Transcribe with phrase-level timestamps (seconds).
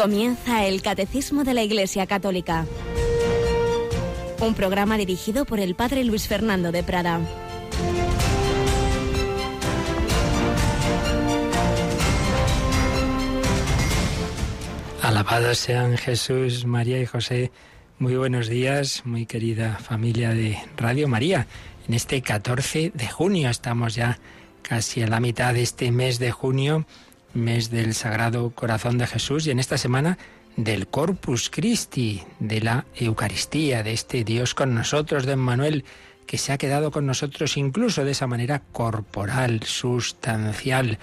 [0.00, 2.64] Comienza el Catecismo de la Iglesia Católica.
[4.40, 7.20] Un programa dirigido por el Padre Luis Fernando de Prada.
[15.02, 17.52] Alabados sean Jesús, María y José.
[17.98, 21.46] Muy buenos días, muy querida familia de Radio María.
[21.86, 24.18] En este 14 de junio estamos ya
[24.62, 26.86] casi a la mitad de este mes de junio
[27.34, 30.18] mes del Sagrado Corazón de Jesús y en esta semana
[30.56, 35.84] del Corpus Christi, de la Eucaristía, de este Dios con nosotros, de Emmanuel,
[36.26, 40.98] que se ha quedado con nosotros incluso de esa manera corporal, sustancial,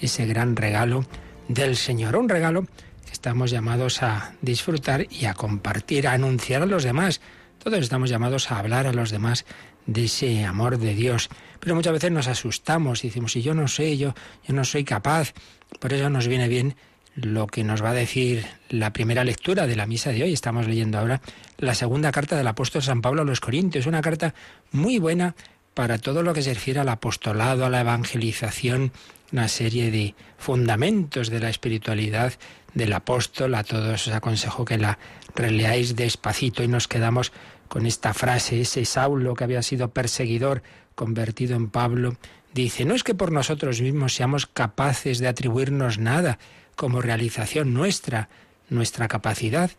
[0.00, 1.06] ese gran regalo
[1.48, 2.62] del Señor, un regalo
[3.04, 7.20] que estamos llamados a disfrutar y a compartir, a anunciar a los demás.
[7.58, 9.46] Todos estamos llamados a hablar a los demás
[9.86, 11.30] de ese amor de Dios.
[11.60, 14.14] Pero muchas veces nos asustamos y decimos, si yo no sé, yo,
[14.46, 15.32] yo no soy capaz.
[15.80, 16.76] Por eso nos viene bien
[17.16, 20.32] lo que nos va a decir la primera lectura de la misa de hoy.
[20.32, 21.20] Estamos leyendo ahora
[21.58, 24.34] la segunda carta del apóstol San Pablo a los Corintios, una carta
[24.70, 25.34] muy buena
[25.74, 28.92] para todo lo que se refiere al apostolado, a la evangelización,
[29.32, 32.34] una serie de fundamentos de la espiritualidad
[32.74, 33.54] del apóstol.
[33.54, 34.98] A todos os aconsejo que la
[35.34, 37.32] releáis despacito y nos quedamos
[37.68, 40.62] con esta frase, ese Saulo que había sido perseguidor,
[40.94, 42.16] convertido en Pablo,
[42.56, 46.38] dice, no es que por nosotros mismos seamos capaces de atribuirnos nada
[46.74, 48.28] como realización nuestra,
[48.68, 49.70] nuestra capacidad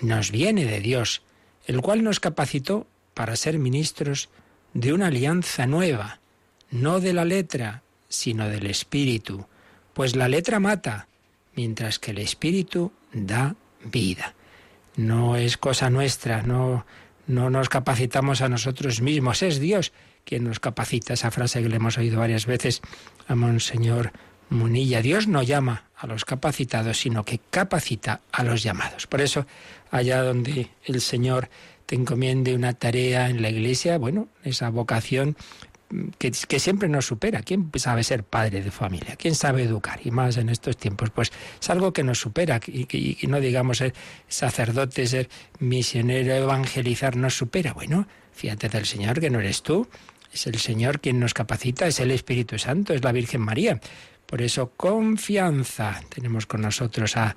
[0.00, 1.22] nos viene de Dios,
[1.66, 4.28] el cual nos capacitó para ser ministros
[4.74, 6.20] de una alianza nueva,
[6.70, 9.46] no de la letra, sino del espíritu,
[9.94, 11.08] pues la letra mata,
[11.54, 14.34] mientras que el espíritu da vida.
[14.96, 16.84] No es cosa nuestra, no
[17.26, 19.92] no nos capacitamos a nosotros mismos, es Dios
[20.26, 21.14] quien nos capacita.
[21.14, 22.82] Esa frase que le hemos oído varias veces
[23.28, 24.12] a Monseñor
[24.50, 25.00] Munilla.
[25.00, 29.06] Dios no llama a los capacitados, sino que capacita a los llamados.
[29.06, 29.46] Por eso,
[29.90, 31.48] allá donde el Señor
[31.86, 35.36] te encomiende una tarea en la iglesia, bueno, esa vocación
[36.18, 37.42] que, siempre nos supera.
[37.42, 39.16] ¿Quién sabe ser padre de familia?
[39.16, 40.00] ¿Quién sabe educar?
[40.04, 43.78] Y más en estos tiempos, pues es algo que nos supera y, que no digamos
[43.78, 43.94] ser
[44.28, 45.28] sacerdote, ser
[45.60, 47.72] misionero, evangelizar, nos supera.
[47.72, 49.88] Bueno, fíjate del Señor que no eres tú,
[50.36, 53.80] es el Señor quien nos capacita, es el Espíritu Santo, es la Virgen María.
[54.26, 56.02] Por eso, confianza.
[56.14, 57.34] Tenemos con nosotros a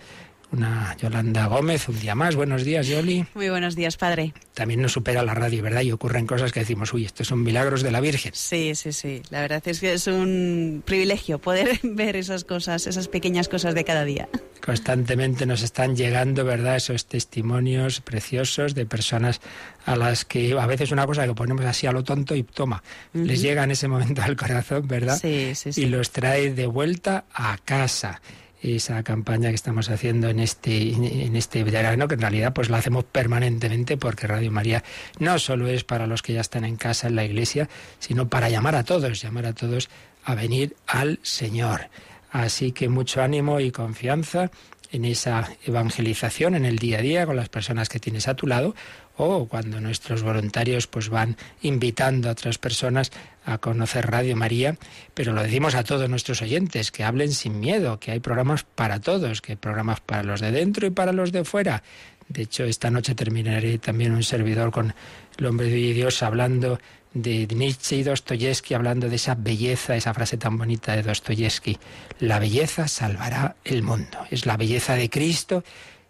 [0.52, 2.36] una Yolanda Gómez, un día más.
[2.36, 3.26] Buenos días, Yoli.
[3.34, 4.34] Muy buenos días, padre.
[4.54, 5.82] También nos supera la radio, ¿verdad?
[5.82, 8.32] Y ocurren cosas que decimos, uy, estos son milagros de la Virgen.
[8.34, 9.22] Sí, sí, sí.
[9.30, 13.84] La verdad es que es un privilegio poder ver esas cosas, esas pequeñas cosas de
[13.84, 14.28] cada día.
[14.66, 16.76] Constantemente nos están llegando, ¿verdad?
[16.76, 19.42] Esos testimonios preciosos de personas
[19.86, 22.84] a las que a veces una cosa que ponemos así a lo tonto y toma,
[23.14, 25.18] les llega en ese momento al corazón, ¿verdad?
[25.20, 25.84] Sí, sí, sí.
[25.84, 28.22] Y los trae de vuelta a casa
[28.62, 32.78] esa campaña que estamos haciendo en este, en este verano, que en realidad pues la
[32.78, 34.84] hacemos permanentemente porque Radio María
[35.20, 38.50] no solo es para los que ya están en casa en la iglesia, sino para
[38.50, 39.90] llamar a todos, llamar a todos
[40.24, 41.90] a venir al Señor.
[42.32, 44.52] Así que mucho ánimo y confianza
[44.92, 48.48] en esa evangelización en el día a día con las personas que tienes a tu
[48.48, 48.76] lado
[49.26, 53.12] o cuando nuestros voluntarios pues van invitando a otras personas
[53.46, 54.78] a conocer Radio María,
[55.14, 59.00] pero lo decimos a todos nuestros oyentes, que hablen sin miedo, que hay programas para
[59.00, 61.84] todos, que hay programas para los de dentro y para los de fuera.
[62.28, 64.94] De hecho, esta noche terminaré también un servidor con
[65.38, 66.80] el hombre de Dios hablando
[67.14, 71.80] de Nietzsche y Dostoyevsky, hablando de esa belleza, esa frase tan bonita de Dostoyevsky.
[72.20, 74.20] La belleza salvará el mundo.
[74.30, 75.64] Es la belleza de Cristo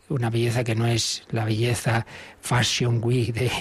[0.09, 2.06] una belleza que no es la belleza
[2.42, 3.52] fashion week de,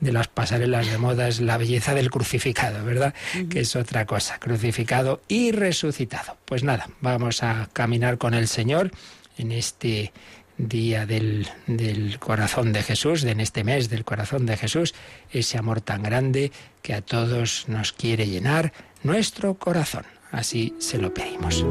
[0.00, 3.14] de las pasarelas de moda, es la belleza del crucificado, ¿verdad?
[3.50, 6.36] Que es otra cosa, crucificado y resucitado.
[6.44, 8.90] Pues nada, vamos a caminar con el Señor
[9.36, 10.12] en este
[10.58, 14.94] día del, del, corazón de Jesús, en este mes del corazón de Jesús,
[15.30, 16.50] ese amor tan grande
[16.82, 18.72] que a todos nos quiere llenar
[19.02, 20.04] nuestro corazón.
[20.32, 21.64] Así se lo pedimos.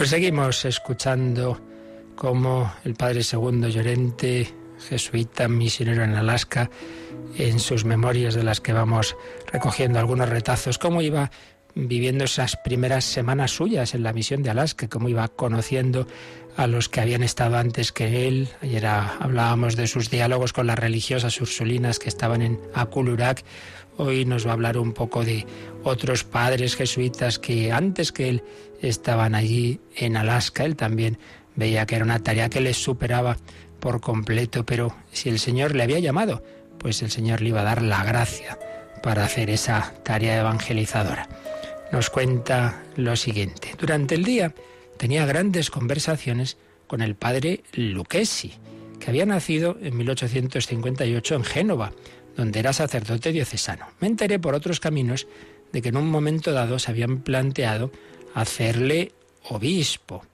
[0.00, 1.60] Pues seguimos escuchando
[2.16, 4.48] cómo el padre segundo Llorente,
[4.88, 6.70] jesuita, misionero en Alaska,
[7.36, 9.14] en sus memorias de las que vamos
[9.52, 11.30] recogiendo algunos retazos, cómo iba
[11.74, 16.06] viviendo esas primeras semanas suyas en la misión de Alaska, cómo iba conociendo
[16.56, 18.48] a los que habían estado antes que él.
[18.62, 23.44] Ayer hablábamos de sus diálogos con las religiosas ursulinas que estaban en Akulurak.
[24.00, 25.46] Hoy nos va a hablar un poco de
[25.84, 28.42] otros padres jesuitas que antes que él
[28.80, 30.64] estaban allí en Alaska.
[30.64, 31.18] Él también
[31.56, 33.36] Veía que era una tarea que les superaba
[33.80, 36.42] por completo, pero si el Señor le había llamado,
[36.78, 38.58] pues el Señor le iba a dar la gracia
[39.02, 41.28] para hacer esa tarea evangelizadora.
[41.92, 43.74] Nos cuenta lo siguiente.
[43.78, 44.54] Durante el día
[44.96, 46.56] tenía grandes conversaciones
[46.86, 48.54] con el padre Lucchesi,
[48.98, 51.92] que había nacido en 1858 en Génova,
[52.36, 53.86] donde era sacerdote diocesano.
[54.00, 55.26] Me enteré por otros caminos
[55.72, 57.90] de que en un momento dado se habían planteado
[58.34, 59.12] hacerle
[59.48, 60.24] obispo.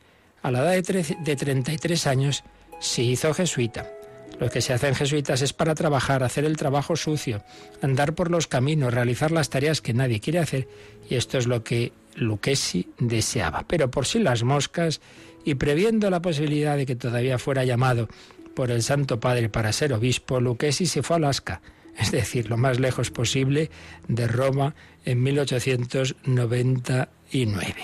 [0.43, 2.44] A la edad de, de 33 años
[2.81, 3.90] se hizo jesuita.
[4.38, 7.43] Lo que se hace en jesuitas es para trabajar, hacer el trabajo sucio,
[7.81, 10.69] andar por los caminos, realizar las tareas que nadie quiere hacer,
[11.08, 13.64] y esto es lo que Lucchesi deseaba.
[13.66, 15.00] Pero por si las moscas,
[15.44, 18.08] y previendo la posibilidad de que todavía fuera llamado
[18.54, 21.62] por el Santo Padre para ser obispo, Lucchesi se fue a Alaska,
[21.98, 23.70] es decir, lo más lejos posible
[24.08, 27.75] de Roma en 1899.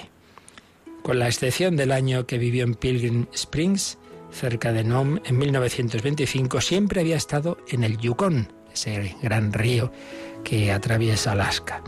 [1.02, 3.98] Con la excepción del año que vivió en Pilgrim Springs,
[4.30, 9.92] cerca de Nome, en 1925, siempre había estado en el Yukon, ese gran río
[10.44, 11.82] que atraviesa Alaska.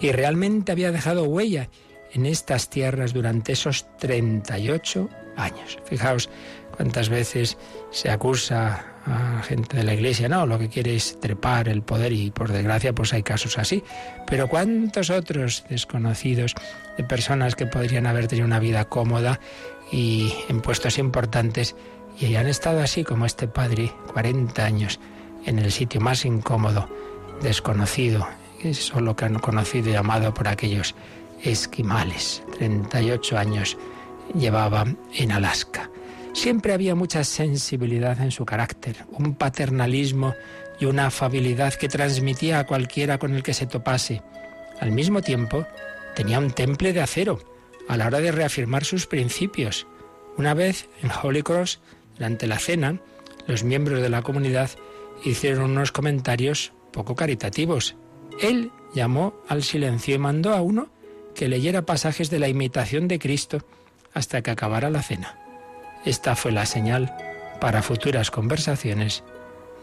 [0.00, 1.68] Y realmente había dejado huella
[2.12, 5.78] en estas tierras durante esos 38 años.
[5.84, 6.28] Fijaos
[6.76, 7.56] cuántas veces
[7.90, 12.12] se acusa a gente de la iglesia, no, lo que quiere es trepar el poder
[12.12, 13.82] y por desgracia pues hay casos así.
[14.26, 16.54] Pero cuántos otros desconocidos
[16.96, 19.40] de personas que podrían haber tenido una vida cómoda
[19.90, 21.74] y en puestos importantes
[22.18, 25.00] y han estado así como este padre, 40 años,
[25.46, 26.88] en el sitio más incómodo,
[27.40, 28.28] desconocido,
[28.62, 30.94] es solo que han conocido y amado por aquellos
[31.42, 32.42] esquimales.
[32.58, 33.78] 38 años
[34.34, 35.90] llevaba en Alaska.
[36.32, 40.34] Siempre había mucha sensibilidad en su carácter, un paternalismo
[40.78, 44.22] y una afabilidad que transmitía a cualquiera con el que se topase.
[44.80, 45.66] Al mismo tiempo,
[46.14, 47.40] tenía un temple de acero
[47.88, 49.86] a la hora de reafirmar sus principios.
[50.36, 51.80] Una vez en Holy Cross,
[52.16, 53.00] durante la cena,
[53.46, 54.70] los miembros de la comunidad
[55.24, 57.96] hicieron unos comentarios poco caritativos.
[58.40, 60.88] Él llamó al silencio y mandó a uno
[61.34, 63.58] que leyera pasajes de la imitación de Cristo
[64.14, 65.39] hasta que acabara la cena.
[66.04, 67.14] Esta fue la señal
[67.60, 69.22] para futuras conversaciones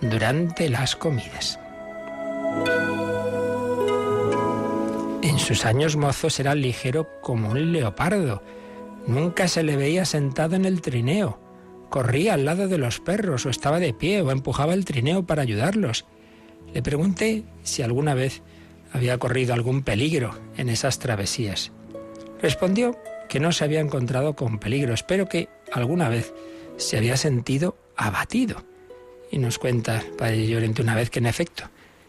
[0.02, 1.60] durante las comidas.
[5.22, 8.42] En sus años mozos era ligero como un leopardo.
[9.06, 11.40] Nunca se le veía sentado en el trineo.
[11.90, 15.44] Corría al lado de los perros o estaba de pie o empujaba el trineo para
[15.44, 16.06] ayudarlos.
[16.74, 18.42] Le pregunté si alguna vez
[18.92, 21.72] había corrido algún peligro en esas travesías.
[22.42, 22.98] Respondió
[23.30, 26.34] que no se había encontrado con peligros, pero que alguna vez
[26.78, 28.64] se había sentido abatido.
[29.32, 31.64] Y nos cuenta Padre Llorente una vez que en efecto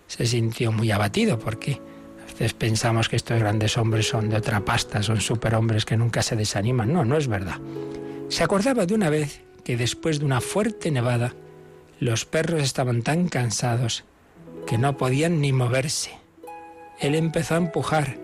[0.06, 1.80] se sintió muy abatido porque
[2.22, 6.22] a veces pensamos que estos grandes hombres son de otra pasta, son superhombres que nunca
[6.22, 6.92] se desaniman.
[6.92, 7.58] No, no es verdad.
[8.28, 11.34] Se acordaba de una vez que después de una fuerte nevada
[11.98, 14.04] los perros estaban tan cansados
[14.66, 16.12] que no podían ni moverse.
[17.00, 18.18] Él empezó a empujar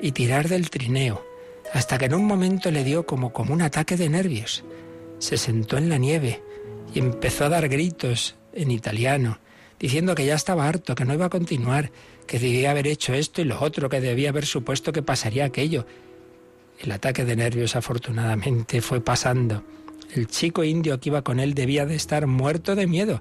[0.00, 1.24] y tirar del trineo
[1.74, 4.64] hasta que en un momento le dio como, como un ataque de nervios.
[5.18, 6.40] Se sentó en la nieve
[6.94, 9.40] y empezó a dar gritos en italiano,
[9.80, 11.90] diciendo que ya estaba harto, que no iba a continuar,
[12.28, 15.84] que debía haber hecho esto y lo otro, que debía haber supuesto que pasaría aquello.
[16.78, 19.64] El ataque de nervios afortunadamente fue pasando.
[20.14, 23.20] El chico indio que iba con él debía de estar muerto de miedo,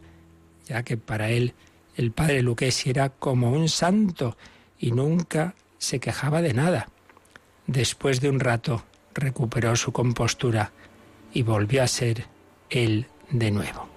[0.67, 1.55] ya que para él
[1.95, 4.37] el padre Lucchesi era como un santo
[4.77, 6.87] y nunca se quejaba de nada.
[7.67, 10.71] Después de un rato recuperó su compostura
[11.33, 12.25] y volvió a ser
[12.69, 13.87] él de nuevo.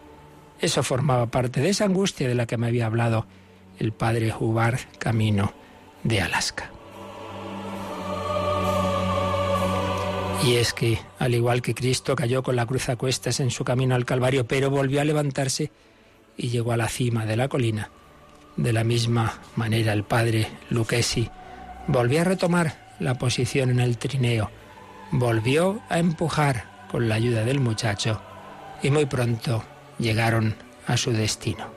[0.61, 3.27] Eso formaba parte de esa angustia de la que me había hablado
[3.79, 5.53] el padre Hubbard camino
[6.03, 6.71] de Alaska.
[10.45, 13.65] Y es que, al igual que Cristo cayó con la cruz a cuestas en su
[13.65, 15.73] camino al Calvario, pero volvió a levantarse
[16.37, 17.91] y llegó a la cima de la colina,
[18.57, 21.29] de la misma manera el padre Lucchesi
[21.89, 24.51] volvió a retomar la posición en el trineo.
[25.11, 28.21] Volvió a empujar con la ayuda del muchacho
[28.83, 29.65] y muy pronto
[29.99, 30.55] llegaron
[30.87, 31.71] a su destino.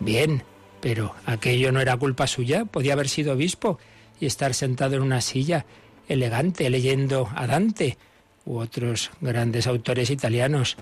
[0.00, 0.42] Bien,
[0.80, 3.78] pero aquello no era culpa suya, podía haber sido obispo
[4.20, 5.66] y estar sentado en una silla
[6.08, 7.96] elegante leyendo a Dante
[8.44, 10.76] u otros grandes autores italianos.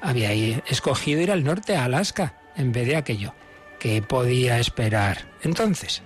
[0.00, 0.32] Había
[0.66, 3.34] escogido ir al norte, a Alaska, en vez de aquello.
[3.78, 6.02] que podía esperar entonces?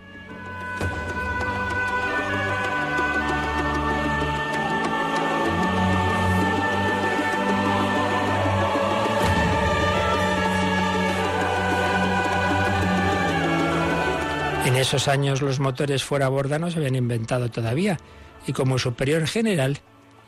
[14.73, 17.99] En esos años los motores fuera a borda no se habían inventado todavía
[18.47, 19.81] y como superior general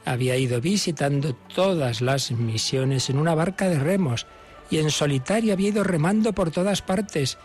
[0.04, 4.26] había ido visitando todas las misiones en una barca de remos
[4.70, 7.38] y en solitario había ido remando por todas partes.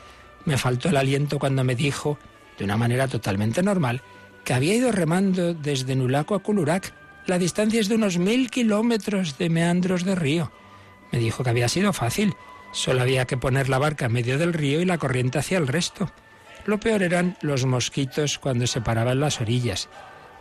[0.44, 2.20] Me faltó el aliento cuando me dijo,
[2.58, 4.02] de una manera totalmente normal,
[4.44, 6.94] que había ido remando desde Nulaco a Culurac.
[7.28, 10.52] La distancia es de unos mil kilómetros de meandros de río.
[11.14, 12.36] Me dijo que había sido fácil.
[12.74, 15.68] Solo había que poner la barca en medio del río y la corriente hacia el
[15.70, 16.12] resto.
[16.70, 19.90] Lo peor eran los mosquitos cuando se paraban las orillas.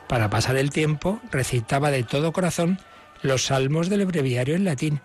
[0.09, 2.79] Para pasar el tiempo recitaba de todo corazón
[3.23, 5.01] los salmos del breviario en latín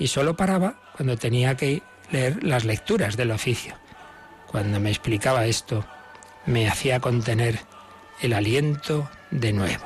[0.00, 3.76] y solo paraba cuando tenía que leer las lecturas del oficio.
[4.48, 5.84] Cuando me explicaba esto,
[6.44, 7.60] me hacía contener
[8.20, 9.84] el aliento de nuevo.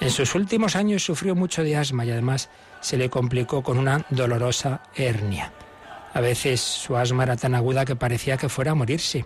[0.00, 2.50] En sus últimos años sufrió mucho de asma y además
[2.80, 5.52] se le complicó con una dolorosa hernia.
[6.12, 9.24] A veces su asma era tan aguda que parecía que fuera a morirse.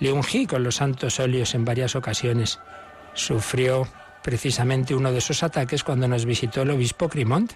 [0.00, 2.60] Le ungí con los santos óleos en varias ocasiones.
[3.14, 3.88] Sufrió
[4.22, 7.52] precisamente uno de esos ataques cuando nos visitó el obispo Crimont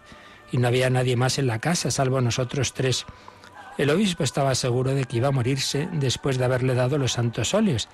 [0.50, 3.06] y no había nadie más en la casa salvo nosotros tres.
[3.78, 7.54] El obispo estaba seguro de que iba a morirse después de haberle dado los santos
[7.54, 7.88] óleos,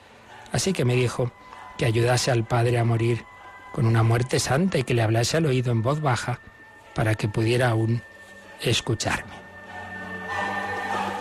[0.53, 1.33] así que me dijo
[1.77, 3.25] que ayudase al padre a morir
[3.73, 6.41] con una muerte santa y que le hablase al oído en voz baja
[6.95, 8.03] para que pudiera aún
[8.61, 9.33] escucharme.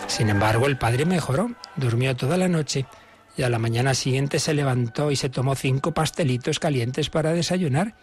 [0.08, 2.86] Sin embargo, el padre mejoró, durmió toda la noche
[3.38, 7.94] y a la mañana siguiente se levantó y se tomó cinco pastelitos calientes para desayunar.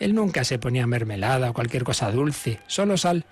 [0.00, 3.26] Él nunca se ponía mermelada o cualquier cosa dulce, solo sal.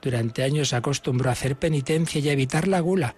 [0.00, 3.14] Durante años se acostumbró a hacer penitencia y a evitar la gula,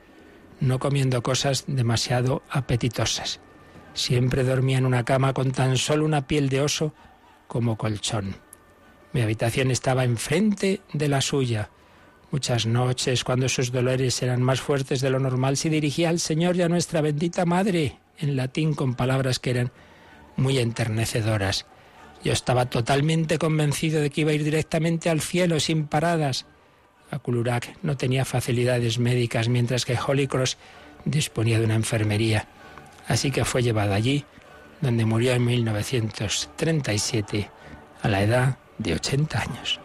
[0.58, 3.38] no comiendo cosas demasiado apetitosas.
[3.94, 6.92] Siempre dormía en una cama con tan solo una piel de oso
[7.46, 8.34] como colchón.
[9.12, 11.70] Mi habitación estaba enfrente de la suya.
[12.34, 16.56] Muchas noches, cuando sus dolores eran más fuertes de lo normal, se dirigía al Señor
[16.56, 19.70] y a nuestra bendita Madre, en latín con palabras que eran
[20.36, 21.64] muy enternecedoras.
[22.24, 26.46] Yo estaba totalmente convencido de que iba a ir directamente al cielo sin paradas.
[27.12, 30.58] Aculurac no tenía facilidades médicas, mientras que Holy Cross
[31.04, 32.48] disponía de una enfermería.
[33.06, 34.24] Así que fue llevado allí,
[34.80, 37.48] donde murió en 1937,
[38.02, 39.83] a la edad de 80 años.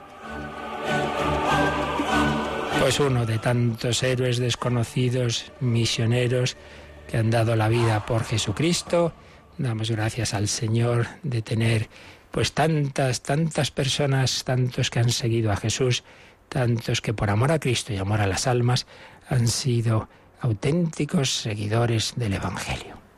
[2.80, 6.58] Pues uno de tantos héroes desconocidos, misioneros,
[7.10, 9.14] que han dado la vida por Jesucristo.
[9.58, 11.90] Damos gracias al Señor de tener
[12.32, 16.04] pues tantas, tantas personas, tantos que han seguido a Jesús,
[16.48, 18.88] tantos que por amor a Cristo y amor a las almas
[19.28, 20.08] han sido
[20.40, 23.09] auténticos seguidores del Evangelio.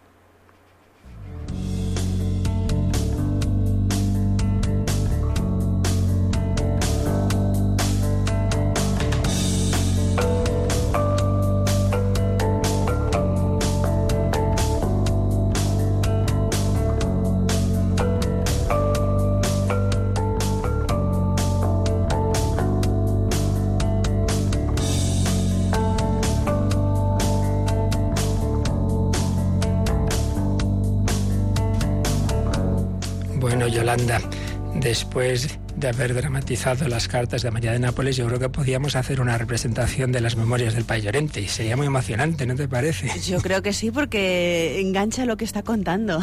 [34.76, 39.20] Después de haber dramatizado las cartas de María de Nápoles, yo creo que podíamos hacer
[39.20, 43.10] una representación de las memorias del País Llorente y sería muy emocionante, ¿no te parece?
[43.26, 46.20] Yo creo que sí, porque engancha lo que está contando.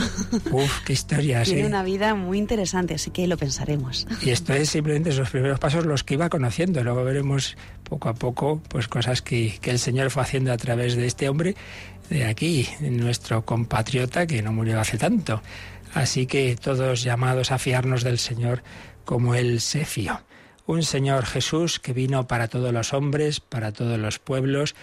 [0.53, 4.07] Uf, qué historia, Tiene una vida muy interesante, así que lo pensaremos.
[4.23, 8.15] Y esto es simplemente esos primeros pasos los que iba conociendo, luego veremos poco a
[8.15, 11.55] poco pues cosas que, que el Señor fue haciendo a través de este hombre
[12.11, 15.43] de aquí, nuestro compatriota que no murió hace tanto.
[15.99, 18.63] Así que todos llamados a fiarnos del Señor
[19.05, 20.23] como Él se fió.
[20.65, 24.77] Un Señor Jesús que vino para todos los hombres, para todos los pueblos,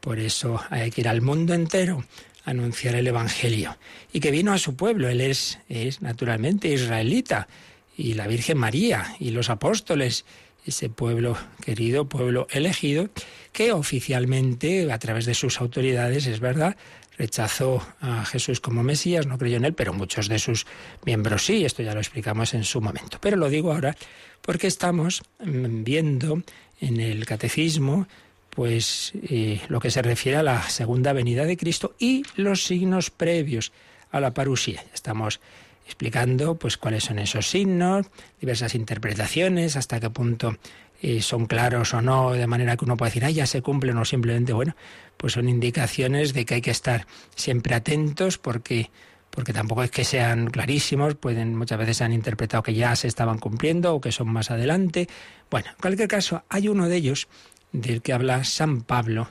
[0.00, 2.06] por eso hay que ir al mundo entero
[2.46, 3.76] a anunciar el Evangelio.
[4.14, 7.48] Y que vino a su pueblo, Él es, es naturalmente israelita,
[7.94, 10.24] y la Virgen María, y los apóstoles,
[10.64, 13.10] ese pueblo querido, pueblo elegido,
[13.52, 16.78] que oficialmente, a través de sus autoridades, es verdad,
[17.22, 20.66] rechazó a Jesús como Mesías, no creyó en él, pero muchos de sus
[21.04, 23.18] miembros sí, esto ya lo explicamos en su momento.
[23.20, 23.96] Pero lo digo ahora
[24.40, 26.42] porque estamos mm, viendo
[26.80, 28.08] en el catecismo
[28.50, 33.10] pues eh, lo que se refiere a la segunda venida de Cristo y los signos
[33.10, 33.70] previos
[34.10, 34.84] a la parusía.
[34.92, 35.40] Estamos
[35.86, 38.06] explicando pues cuáles son esos signos,
[38.40, 40.56] diversas interpretaciones, hasta qué punto
[41.02, 43.98] eh, son claros o no, de manera que uno puede decir, ah, ya se cumplen
[43.98, 44.76] o simplemente, bueno,
[45.22, 48.90] pues son indicaciones de que hay que estar siempre atentos porque
[49.30, 53.08] porque tampoco es que sean clarísimos, pueden muchas veces se han interpretado que ya se
[53.08, 55.08] estaban cumpliendo o que son más adelante.
[55.50, 57.28] Bueno, en cualquier caso, hay uno de ellos
[57.72, 59.28] del que habla San Pablo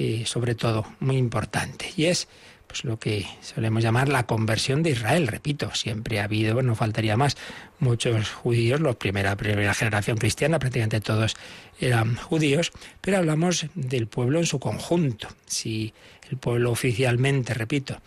[0.00, 1.92] eh, sobre todo, muy importante.
[1.96, 2.28] Y es
[2.68, 5.26] pues lo que solemos llamar la conversión de Israel.
[5.26, 7.36] Repito, siempre ha habido, no faltaría más,
[7.80, 11.34] muchos judíos, la primera, primera generación cristiana, prácticamente todos
[11.80, 15.28] eran judíos, pero hablamos del pueblo en su conjunto.
[15.46, 15.94] Si
[16.30, 18.00] el pueblo oficialmente, repito,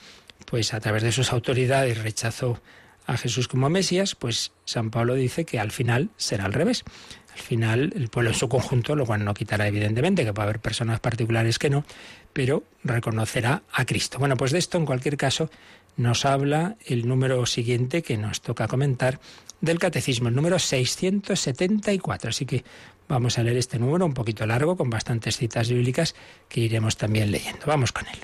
[0.45, 2.61] pues a través de sus autoridades rechazó
[3.07, 6.83] a Jesús como Mesías, pues San Pablo dice que al final será al revés.
[7.33, 10.59] Al final, el pueblo en su conjunto, lo cual no quitará evidentemente que puede haber
[10.59, 11.85] personas particulares que no,
[12.33, 14.19] pero reconocerá a Cristo.
[14.19, 15.49] Bueno, pues de esto en cualquier caso
[15.97, 19.19] nos habla el número siguiente que nos toca comentar
[19.59, 22.29] del catecismo, el número 674.
[22.29, 22.63] Así que
[23.07, 26.15] vamos a leer este número un poquito largo, con bastantes citas bíblicas
[26.49, 27.65] que iremos también leyendo.
[27.67, 28.19] Vamos con él.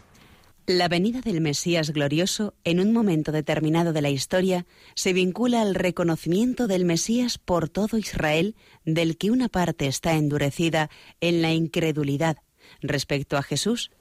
[0.66, 5.76] La venida del Mesías glorioso, en un momento determinado de la historia, se vincula al
[5.76, 10.90] reconocimiento del Mesías por todo Israel, del que una parte está endurecida
[11.22, 12.40] en la incredulidad
[12.82, 13.92] respecto a Jesús.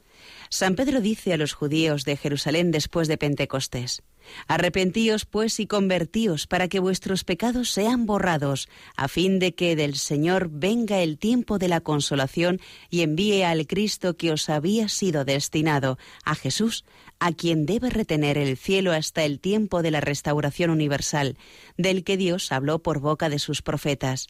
[0.49, 4.03] San Pedro dice a los judíos de Jerusalén después de Pentecostés,
[4.49, 9.97] Arrepentíos pues y convertíos para que vuestros pecados sean borrados, a fin de que del
[9.97, 12.61] Señor venga el tiempo de la consolación
[12.91, 16.85] y envíe al Cristo que os había sido destinado, a Jesús,
[17.19, 21.37] a quien debe retener el cielo hasta el tiempo de la restauración universal,
[21.77, 24.29] del que Dios habló por boca de sus profetas.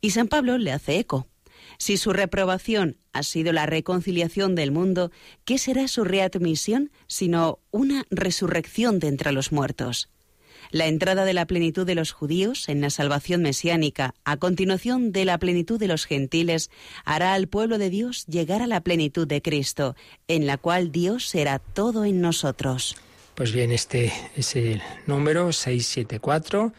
[0.00, 1.26] Y San Pablo le hace eco.
[1.78, 5.10] Si su reprobación ha sido la reconciliación del mundo,
[5.44, 10.08] ¿qué será su readmisión sino una resurrección de entre los muertos?
[10.70, 15.24] La entrada de la plenitud de los judíos en la salvación mesiánica, a continuación de
[15.24, 16.70] la plenitud de los gentiles,
[17.04, 19.96] hará al pueblo de Dios llegar a la plenitud de Cristo,
[20.28, 22.96] en la cual Dios será todo en nosotros.
[23.34, 26.72] Pues bien, este es el número 674, un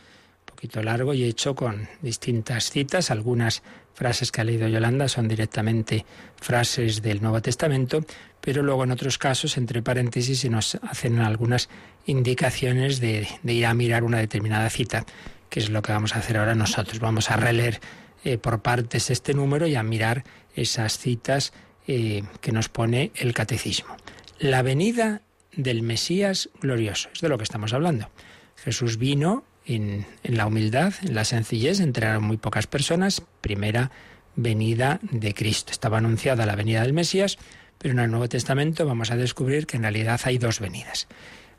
[0.45, 3.61] poquito largo y hecho con distintas citas, algunas
[3.93, 6.05] frases que ha leído Yolanda son directamente
[6.35, 8.03] frases del Nuevo Testamento,
[8.41, 11.69] pero luego en otros casos, entre paréntesis, se nos hacen algunas
[12.05, 15.05] indicaciones de, ir a mirar una determinada cita,
[15.49, 16.99] que es lo que vamos a hacer ahora nosotros.
[16.99, 17.79] Vamos a releer
[18.23, 20.23] eh, por partes este número y a mirar
[20.55, 21.53] esas citas
[21.87, 23.95] eh, que nos pone el catecismo.
[24.39, 25.21] La venida
[25.53, 28.09] del Mesías glorioso, es de lo que estamos hablando.
[28.55, 33.91] Jesús vino en, la humildad, en la sencillez, entraron muy pocas personas, primera
[34.35, 35.71] venida de Cristo.
[35.71, 37.37] Estaba anunciada la venida del Mesías,
[37.77, 41.07] pero en el Nuevo Testamento vamos a descubrir que en realidad hay dos venidas.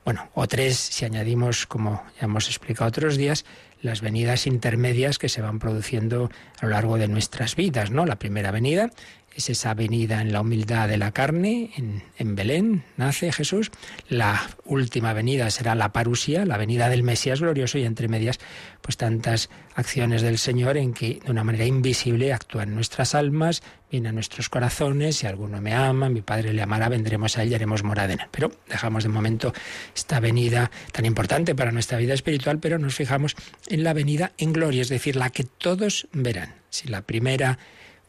[0.05, 3.45] Bueno, o tres si añadimos, como ya hemos explicado otros días,
[3.83, 8.05] las venidas intermedias que se van produciendo a lo largo de nuestras vidas, ¿no?
[8.07, 8.91] La primera venida
[9.35, 13.71] es esa venida en la humildad de la carne, en, Belén nace Jesús.
[14.09, 18.38] La última venida será la parusía, la venida del Mesías glorioso y entre medias,
[18.81, 24.09] pues tantas acciones del Señor en que de una manera invisible actúan nuestras almas, viene
[24.09, 27.55] a nuestros corazones, si alguno me ama, mi Padre le amará, vendremos a él y
[27.55, 28.27] haremos morada en él.
[28.31, 29.53] Pero dejamos de momento
[29.95, 33.37] esta venida tan importante para nuestra vida espiritual, pero nos fijamos
[33.68, 36.55] en la venida en gloria, es decir, la que todos verán.
[36.71, 37.59] Si la primera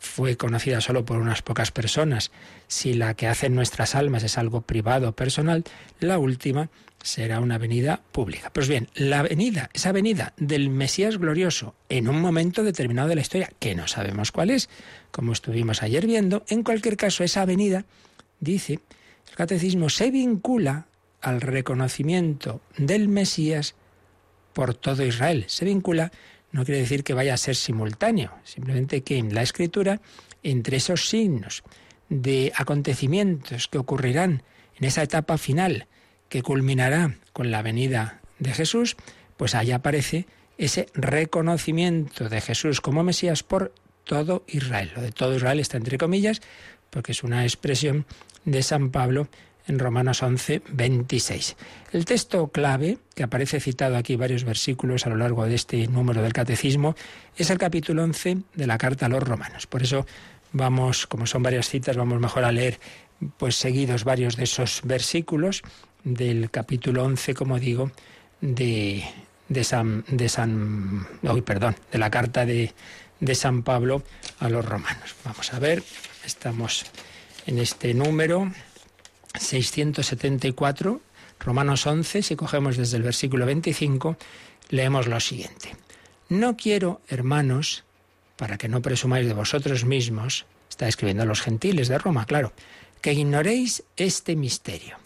[0.03, 2.31] fue conocida solo por unas pocas personas,
[2.67, 5.63] si la que hacen nuestras almas es algo privado, personal,
[5.99, 6.69] la última
[7.01, 8.51] será una venida pública.
[8.51, 13.21] Pues bien, la venida, esa venida del Mesías glorioso en un momento determinado de la
[13.21, 14.69] historia, que no sabemos cuál es,
[15.11, 17.85] como estuvimos ayer viendo, en cualquier caso esa venida,
[18.39, 18.79] dice,
[19.29, 20.87] el catecismo se vincula
[21.21, 23.75] al reconocimiento del Mesías
[24.51, 26.11] por todo Israel, se vincula
[26.53, 29.99] no quiere decir que vaya a ser simultáneo, simplemente que en la escritura,
[30.43, 31.63] entre esos signos
[32.09, 34.43] de acontecimientos que ocurrirán
[34.77, 35.87] en esa etapa final
[36.29, 38.95] que culminará con la venida de Jesús,
[39.35, 44.91] pues ahí aparece ese reconocimiento de Jesús como Mesías por todo Israel.
[44.95, 46.41] Lo de todo Israel está entre comillas,
[46.91, 48.05] porque es una expresión
[48.45, 49.27] de San Pablo
[49.67, 51.55] en Romanos 11, 26.
[51.91, 56.21] El texto clave, que aparece citado aquí varios versículos a lo largo de este número
[56.21, 56.95] del Catecismo,
[57.37, 59.67] es el capítulo 11 de la carta a los romanos.
[59.67, 60.05] Por eso
[60.51, 62.79] vamos, como son varias citas, vamos mejor a leer
[63.37, 65.61] pues seguidos varios de esos versículos
[66.03, 67.91] del capítulo 11, como digo,
[68.41, 69.03] de,
[69.47, 71.07] de San, de San,
[71.45, 72.73] perdón, de la carta de,
[73.19, 74.03] de San Pablo
[74.39, 75.15] a los romanos.
[75.23, 75.83] Vamos a ver,
[76.25, 76.85] estamos
[77.45, 78.51] en este número
[79.39, 81.01] 674,
[81.39, 84.17] Romanos 11, si cogemos desde el versículo 25,
[84.69, 85.75] leemos lo siguiente.
[86.29, 87.83] No quiero, hermanos,
[88.37, 92.53] para que no presumáis de vosotros mismos, está escribiendo a los gentiles de Roma, claro,
[93.01, 94.97] que ignoréis este misterio,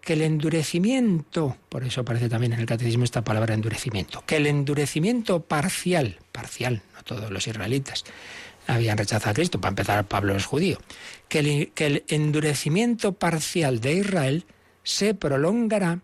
[0.00, 4.46] que el endurecimiento, por eso aparece también en el catecismo esta palabra endurecimiento, que el
[4.46, 8.04] endurecimiento parcial, parcial, no todos los israelitas,
[8.66, 9.60] habían rechazado a Cristo.
[9.60, 10.78] Para empezar, Pablo es judío.
[11.28, 14.44] Que el, endurecimiento parcial de Israel
[14.82, 16.00] se prolongará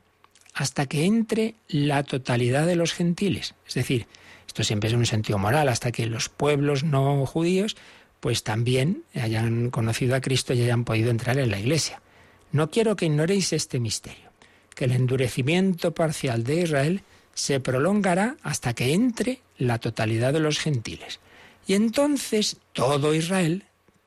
[0.55, 3.55] hasta que entre la totalidad de los gentiles.
[3.67, 4.07] Es decir,
[4.47, 7.77] esto siempre es un sentido moral, hasta que los pueblos no judíos
[8.21, 12.03] pues también hayan conocido a Cristo y hayan podido entrar en la iglesia.
[12.51, 14.31] No quiero que ignoréis este misterio,
[14.75, 17.03] que el endurecimiento parcial de Israel
[17.35, 21.21] se prolongará hasta que entre la totalidad de los gentiles.
[21.69, 23.65] Y entonces todo Israel,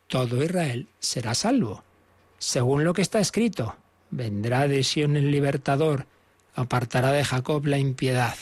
[0.08, 1.84] todo Israel será salvo.
[2.40, 3.76] Según lo que está escrito,
[4.10, 6.08] vendrá de Sion el libertador,
[6.56, 8.36] apartará de Jacob la impiedad.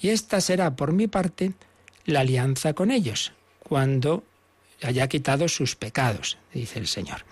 [0.00, 1.52] Y esta será, por mi parte,
[2.06, 4.24] la alianza con ellos, cuando
[4.82, 7.26] haya quitado sus pecados, dice el Señor.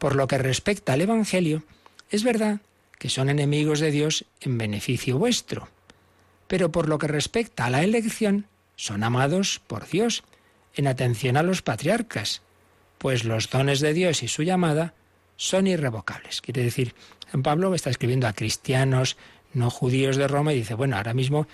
[0.00, 1.62] Por lo que respecta al Evangelio,
[2.10, 2.60] es verdad
[2.98, 5.68] que son enemigos de Dios en beneficio vuestro,
[6.48, 10.22] pero por lo que respecta a la elección, son amados por Dios,
[10.74, 12.42] en atención a los patriarcas,
[12.98, 14.94] pues los dones de Dios y su llamada
[15.36, 16.40] son irrevocables.
[16.40, 16.94] Quiere decir,
[17.30, 19.16] San Pablo está escribiendo a cristianos
[19.52, 21.46] no judíos de Roma y dice, bueno, ahora mismo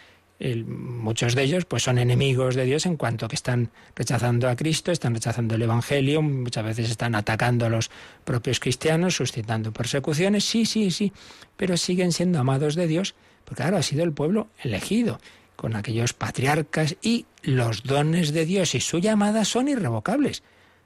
[0.66, 4.90] muchos de ellos pues son enemigos de Dios en cuanto que están rechazando a Cristo,
[4.90, 7.90] están rechazando el Evangelio, muchas veces están atacando a los
[8.24, 11.12] propios cristianos, suscitando persecuciones, sí, sí, sí,
[11.56, 15.20] pero siguen siendo amados de Dios, porque claro, ha sido el pueblo elegido
[15.62, 20.42] con aquellos patriarcas y los dones de Dios y su llamada son irrevocables.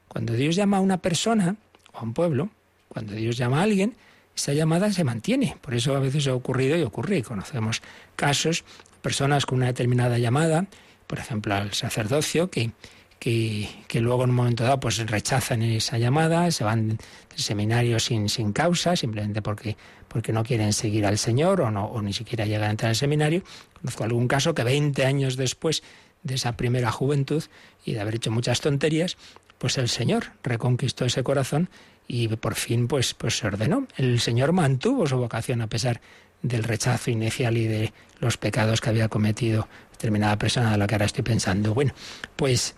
[0.06, 1.56] Cuando Dios llama a una persona
[1.94, 2.50] o a un pueblo,
[2.88, 3.96] cuando Dios llama a alguien,
[4.36, 5.56] esa llamada se mantiene.
[5.62, 7.22] Por eso a veces ha ocurrido y ocurre.
[7.22, 7.80] Conocemos
[8.16, 8.64] casos
[9.00, 10.66] personas con una determinada llamada,
[11.06, 12.72] por ejemplo al sacerdocio, que,
[13.18, 16.98] que, luego en un momento dado pues rechazan esa llamada, se van del
[17.38, 19.78] seminario sin, sin causa, simplemente porque,
[20.16, 22.96] porque no quieren seguir al Señor o, no, o ni siquiera llegan a entrar al
[22.96, 23.42] seminario.
[23.78, 25.82] Conozco algún caso que 20 años después
[26.22, 27.44] de esa primera juventud
[27.84, 29.18] y de haber hecho muchas tonterías,
[29.58, 31.68] pues el Señor reconquistó ese corazón
[32.08, 33.88] y por fin pues, pues se ordenó.
[33.98, 36.00] El Señor mantuvo su vocación a pesar
[36.40, 40.94] del rechazo inicial y de los pecados que había cometido determinada persona de la que
[40.94, 41.74] ahora estoy pensando.
[41.74, 41.92] Bueno,
[42.36, 42.74] pues,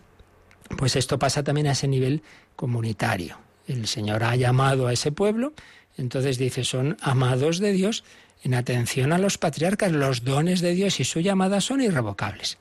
[0.76, 2.20] pues esto pasa también a ese nivel
[2.56, 3.38] comunitario.
[3.68, 5.52] El Señor ha llamado a ese pueblo,
[5.98, 8.04] entonces dice, son amados de Dios
[8.42, 12.56] en atención a los patriarcas, los dones de Dios y su llamada son irrevocables.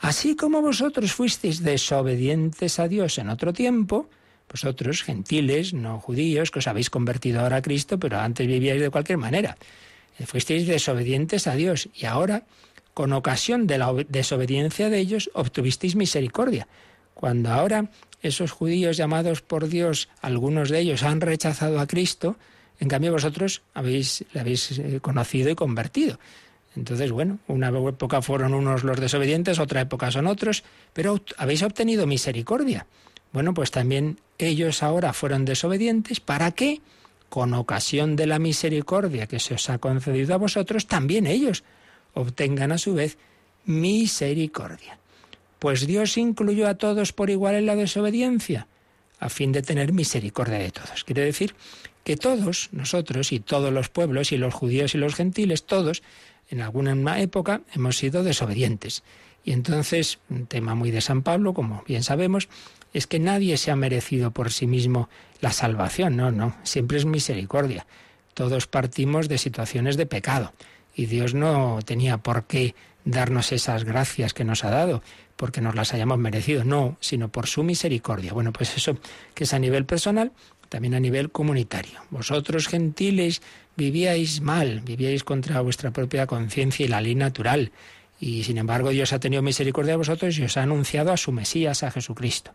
[0.00, 4.08] Así como vosotros fuisteis desobedientes a Dios en otro tiempo,
[4.50, 8.90] vosotros, gentiles, no judíos, que os habéis convertido ahora a Cristo, pero antes vivíais de
[8.90, 9.56] cualquier manera
[10.26, 12.44] fuisteis desobedientes a Dios y ahora,
[12.94, 16.68] con ocasión de la desobediencia de ellos, obtuvisteis misericordia.
[17.14, 17.90] Cuando ahora
[18.22, 22.36] esos judíos llamados por Dios, algunos de ellos han rechazado a Cristo,
[22.80, 26.18] en cambio vosotros habéis, habéis eh, conocido y convertido.
[26.76, 32.06] Entonces, bueno, una época fueron unos los desobedientes, otra época son otros, pero habéis obtenido
[32.06, 32.86] misericordia.
[33.32, 36.20] Bueno, pues también ellos ahora fueron desobedientes.
[36.20, 36.80] ¿Para qué?
[37.30, 41.62] con ocasión de la misericordia que se os ha concedido a vosotros, también ellos
[42.12, 43.16] obtengan a su vez
[43.64, 44.98] misericordia.
[45.60, 48.66] Pues Dios incluyó a todos por igual en la desobediencia,
[49.20, 51.04] a fin de tener misericordia de todos.
[51.04, 51.54] Quiere decir
[52.04, 56.02] que todos nosotros y todos los pueblos y los judíos y los gentiles, todos,
[56.50, 59.02] en alguna época hemos sido desobedientes.
[59.44, 62.48] Y entonces, un tema muy de San Pablo, como bien sabemos,
[62.92, 65.08] es que nadie se ha merecido por sí mismo
[65.40, 67.86] la salvación, no, no, siempre es misericordia.
[68.34, 70.52] Todos partimos de situaciones de pecado
[70.94, 75.02] y Dios no tenía por qué darnos esas gracias que nos ha dado,
[75.36, 78.32] porque nos las hayamos merecido, no, sino por su misericordia.
[78.32, 78.98] Bueno, pues eso
[79.34, 80.32] que es a nivel personal,
[80.70, 82.00] también a nivel comunitario.
[82.10, 83.42] Vosotros, gentiles,
[83.76, 87.72] vivíais mal, vivíais contra vuestra propia conciencia y la ley natural.
[88.18, 91.32] Y sin embargo Dios ha tenido misericordia de vosotros y os ha anunciado a su
[91.32, 92.52] Mesías, a Jesucristo.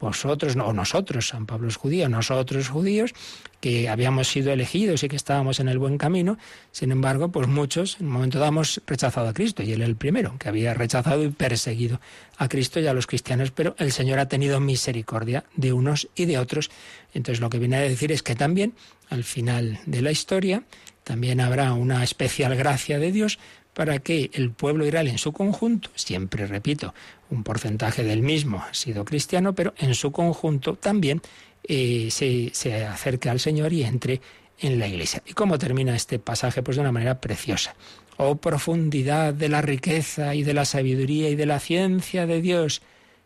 [0.00, 3.12] Vosotros, o nosotros, San Pablo es judío, nosotros judíos,
[3.60, 6.38] que habíamos sido elegidos y que estábamos en el buen camino,
[6.70, 9.96] sin embargo, pues muchos en un momento dado hemos rechazado a Cristo, y él el
[9.96, 12.00] primero, que había rechazado y perseguido
[12.36, 16.26] a Cristo y a los cristianos, pero el Señor ha tenido misericordia de unos y
[16.26, 16.70] de otros.
[17.14, 18.74] Entonces lo que viene a decir es que también,
[19.10, 20.62] al final de la historia,
[21.08, 23.38] también habrá una especial gracia de Dios
[23.72, 26.92] para que el pueblo israel en su conjunto, siempre repito,
[27.30, 31.22] un porcentaje del mismo ha sido cristiano, pero en su conjunto también
[31.64, 34.20] eh, se, se acerque al Señor y entre
[34.58, 35.22] en la iglesia.
[35.24, 36.62] ¿Y cómo termina este pasaje?
[36.62, 37.74] Pues de una manera preciosa.
[38.18, 42.82] Oh profundidad de la riqueza y de la sabiduría y de la ciencia de Dios,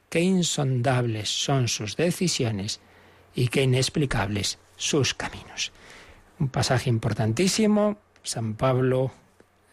[0.09, 2.79] qué insondables son sus decisiones
[3.35, 5.73] y qué inexplicables sus caminos.
[6.43, 9.13] Un pasaje importantísimo, San Pablo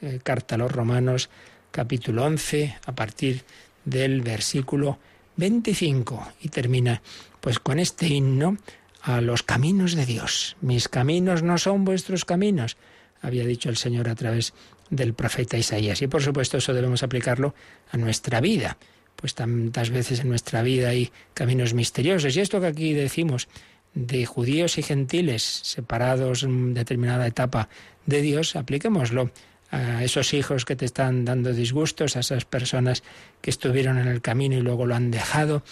[0.02, 1.32] eh, carta a los Romanos,
[1.72, 3.42] capítulo 11, a partir
[3.86, 5.00] del versículo
[5.38, 7.02] 25 y termina
[7.42, 8.60] pues con este himno
[9.02, 10.58] a los caminos de Dios.
[10.62, 12.78] Mis caminos no son vuestros caminos,
[13.20, 14.54] había dicho el Señor a través
[14.92, 16.04] del profeta Isaías.
[16.04, 17.56] Y por supuesto eso debemos aplicarlo
[17.92, 18.78] a nuestra vida.
[19.16, 22.38] Pues tantas veces en nuestra vida hay caminos misteriosos.
[22.38, 23.48] Y esto que aquí decimos
[23.94, 27.70] de judíos y gentiles separados en determinada etapa
[28.06, 29.32] de Dios, apliquémoslo
[29.72, 33.04] a esos hijos que te están dando disgustos, a esas personas
[33.42, 35.64] que estuvieron en el camino y luego lo han dejado.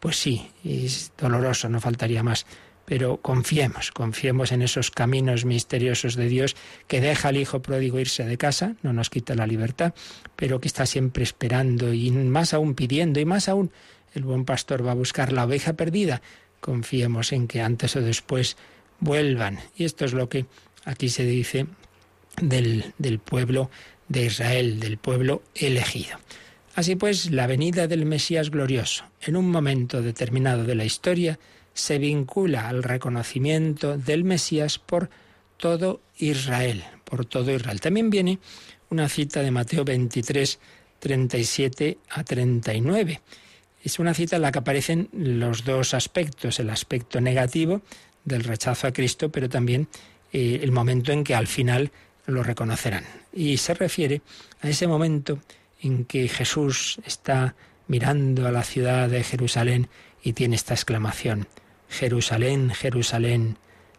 [0.00, 2.46] Pues sí, es doloroso, no faltaría más.
[2.84, 6.56] Pero confiemos, confiemos en esos caminos misteriosos de Dios
[6.88, 9.94] que deja al Hijo pródigo irse de casa, no nos quita la libertad,
[10.34, 13.72] pero que está siempre esperando y más aún pidiendo y más aún
[14.14, 16.22] el buen pastor va a buscar la oveja perdida.
[16.62, 18.56] Confiemos en que antes o después
[19.00, 19.58] vuelvan.
[19.76, 20.46] Y esto es lo que
[20.84, 21.66] aquí se dice
[22.40, 23.68] del, del pueblo
[24.08, 26.18] de Israel, del pueblo elegido.
[26.76, 31.38] Así pues, la venida del Mesías glorioso, en un momento determinado de la historia,
[31.74, 35.10] se vincula al reconocimiento del Mesías por
[35.56, 37.80] todo Israel, por todo Israel.
[37.80, 38.38] También viene
[38.88, 40.60] una cita de Mateo 23,
[41.00, 43.20] 37 a 39.
[43.82, 47.82] Es una cita en la que aparecen los dos aspectos, el aspecto negativo
[48.24, 49.88] del rechazo a Cristo, pero también
[50.32, 51.90] eh, el momento en que al final
[52.26, 53.04] lo reconocerán.
[53.32, 54.22] Y se refiere
[54.60, 55.40] a ese momento
[55.80, 57.56] en que Jesús está
[57.88, 59.88] mirando a la ciudad de Jerusalén
[60.22, 61.48] y tiene esta exclamación,
[61.88, 63.58] Jerusalén, Jerusalén,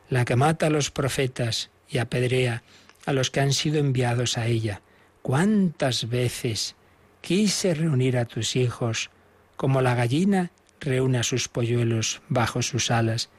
[0.10, 2.64] la que mata a los profetas y apedrea
[3.06, 4.82] a los que han sido enviados a ella.
[5.22, 6.76] ¿Cuántas veces
[7.20, 9.10] quise reunir a tus hijos
[9.56, 13.30] como la gallina reúne a sus polluelos bajo sus alas,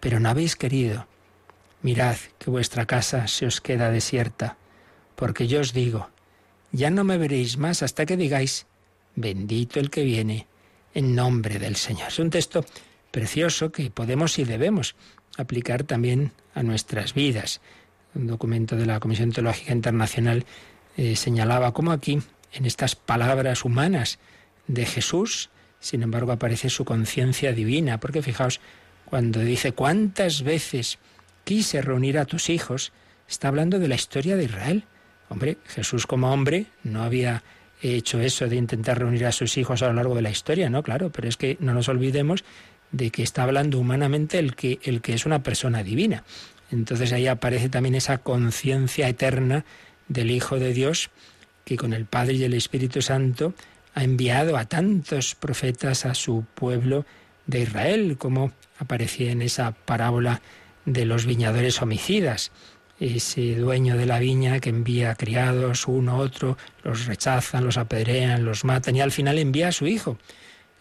[0.00, 1.06] pero no habéis querido?
[1.82, 4.56] Mirad que vuestra casa se os queda desierta,
[5.14, 6.10] porque yo os digo,
[6.72, 8.66] ya no me veréis más hasta que digáis,
[9.14, 10.46] bendito el que viene
[10.94, 12.08] en nombre del Señor.
[12.08, 12.64] Es un texto
[13.10, 14.96] precioso que podemos y debemos
[15.36, 17.60] aplicar también a nuestras vidas.
[18.14, 20.44] Un documento de la Comisión Teológica Internacional
[20.96, 22.20] eh, señalaba cómo aquí,
[22.52, 24.18] en estas palabras humanas
[24.66, 28.60] de Jesús, sin embargo aparece su conciencia divina, porque fijaos,
[29.04, 30.98] cuando dice cuántas veces
[31.44, 32.92] quise reunir a tus hijos,
[33.28, 34.84] está hablando de la historia de Israel.
[35.28, 37.42] Hombre, Jesús como hombre no había
[37.80, 40.82] hecho eso de intentar reunir a sus hijos a lo largo de la historia, ¿no?
[40.82, 42.44] Claro, pero es que no nos olvidemos
[42.90, 46.24] de que está hablando humanamente el que, el que es una persona divina.
[46.70, 49.64] Entonces ahí aparece también esa conciencia eterna
[50.08, 51.10] del Hijo de Dios
[51.64, 53.54] que con el Padre y el Espíritu Santo
[53.98, 57.04] ha enviado a tantos profetas a su pueblo
[57.46, 60.40] de Israel, como aparecía en esa parábola
[60.84, 62.52] de los viñadores homicidas.
[63.00, 68.64] Ese dueño de la viña que envía criados, uno, otro, los rechazan, los apedrean, los
[68.64, 70.16] matan y al final envía a su hijo.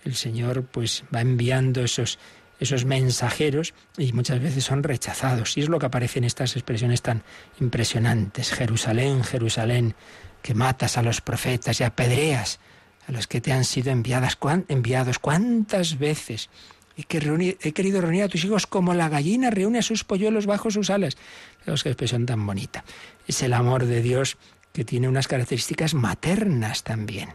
[0.05, 2.19] El Señor pues va enviando esos,
[2.59, 5.57] esos mensajeros y muchas veces son rechazados.
[5.57, 7.23] Y es lo que aparece en estas expresiones tan
[7.59, 8.51] impresionantes.
[8.51, 9.95] Jerusalén, Jerusalén,
[10.43, 12.59] que matas a los profetas y apedreas
[13.07, 15.17] a los que te han sido enviadas, enviados.
[15.17, 16.49] ¿Cuántas veces?
[16.97, 20.89] He, querido reunir a tus hijos como la gallina reúne a sus polluelos bajo sus
[20.89, 21.15] alas.
[21.59, 22.83] Fijaos qué expresión tan bonita.
[23.27, 24.37] Es el amor de Dios
[24.73, 27.29] que tiene unas características maternas también.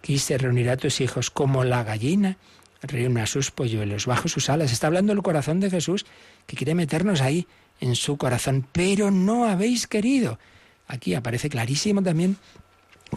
[0.00, 2.38] Quise reunir a tus hijos como la gallina
[2.80, 4.72] reúne a sus polluelos bajo sus alas.
[4.72, 6.06] Está hablando el corazón de Jesús
[6.46, 7.46] que quiere meternos ahí
[7.80, 10.38] en su corazón, pero no habéis querido.
[10.86, 12.36] Aquí aparece clarísimo también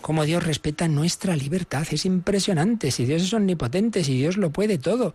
[0.02, 1.88] cómo Dios respeta nuestra libertad.
[1.92, 2.92] Es impresionante.
[2.92, 5.14] Si Dios es omnipotente, si Dios lo puede todo.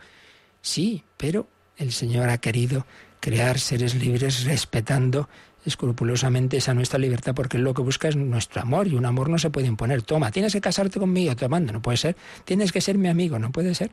[0.63, 2.87] Sí, pero el Señor ha querido
[3.21, 5.29] crear seres libres respetando
[5.65, 9.39] escrupulosamente esa nuestra libertad, porque lo que busca es nuestro amor, y un amor no
[9.39, 10.03] se puede imponer.
[10.03, 12.17] Toma, tienes que casarte conmigo, tomando, no puede ser.
[12.45, 13.91] Tienes que ser mi amigo, no puede ser.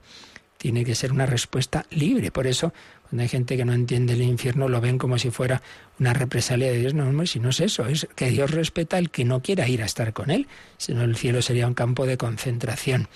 [0.58, 2.32] Tiene que ser una respuesta libre.
[2.32, 5.62] Por eso, cuando hay gente que no entiende el infierno, lo ven como si fuera
[6.00, 6.94] una represalia de Dios.
[6.94, 9.84] No, no, si no es eso, es que Dios respeta al que no quiera ir
[9.84, 10.48] a estar con Él.
[10.78, 13.08] Si no, el cielo sería un campo de concentración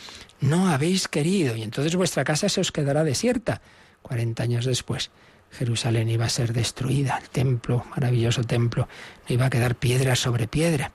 [0.41, 3.61] no habéis querido, y entonces vuestra casa se os quedará desierta.
[4.01, 5.11] Cuarenta años después,
[5.51, 8.87] Jerusalén iba a ser destruida, el templo, maravilloso templo,
[9.29, 10.91] no iba a quedar piedra sobre piedra.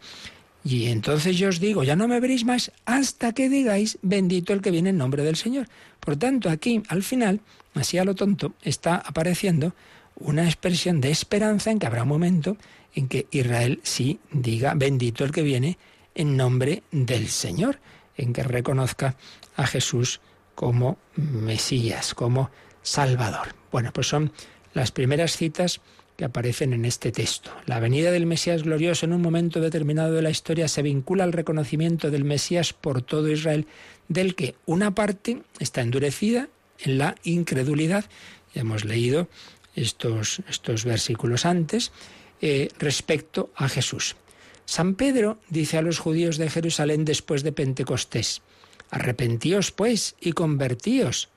[0.66, 4.62] Y entonces yo os digo, ya no me veréis más hasta que digáis, bendito el
[4.62, 5.68] que viene en nombre del Señor.
[6.00, 7.40] Por tanto, aquí, al final,
[7.74, 9.76] así a lo tonto, está apareciendo
[10.16, 12.56] una expresión de esperanza en que habrá un momento
[12.96, 15.78] en que Israel sí diga, bendito el que viene
[16.16, 17.78] en nombre del Señor
[18.16, 19.14] en que reconozca
[19.54, 20.20] a Jesús
[20.56, 22.50] como Mesías, como
[22.82, 23.54] Salvador.
[23.70, 24.32] Bueno, pues son
[24.74, 25.80] las primeras citas
[26.16, 27.50] que aparecen en este texto.
[27.66, 31.32] La venida del Mesías glorioso en un momento determinado de la historia se vincula al
[31.32, 33.66] reconocimiento del Mesías por todo Israel,
[34.08, 36.48] del que una parte está endurecida
[36.78, 38.06] en la incredulidad.
[38.54, 39.28] Ya hemos leído
[39.74, 41.92] estos, estos versículos antes
[42.40, 44.16] eh, respecto a Jesús.
[44.64, 48.42] San Pedro dice a los judíos de Jerusalén después de Pentecostés,
[48.90, 51.28] Arrepentíos pues y convertíos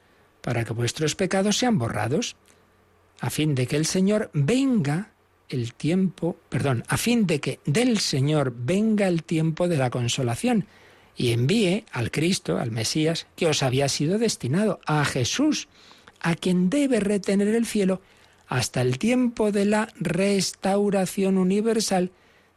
[0.42, 2.36] para que vuestros pecados sean borrados,
[3.22, 5.12] a fin de que el Señor venga
[5.50, 10.66] el tiempo, perdón, a fin de que del Señor venga el tiempo de la consolación
[11.16, 15.68] y envíe al Cristo, al Mesías, que os había sido destinado, a Jesús,
[16.22, 18.02] a quien debe retener el cielo
[18.48, 22.12] hasta el tiempo de la restauración universal,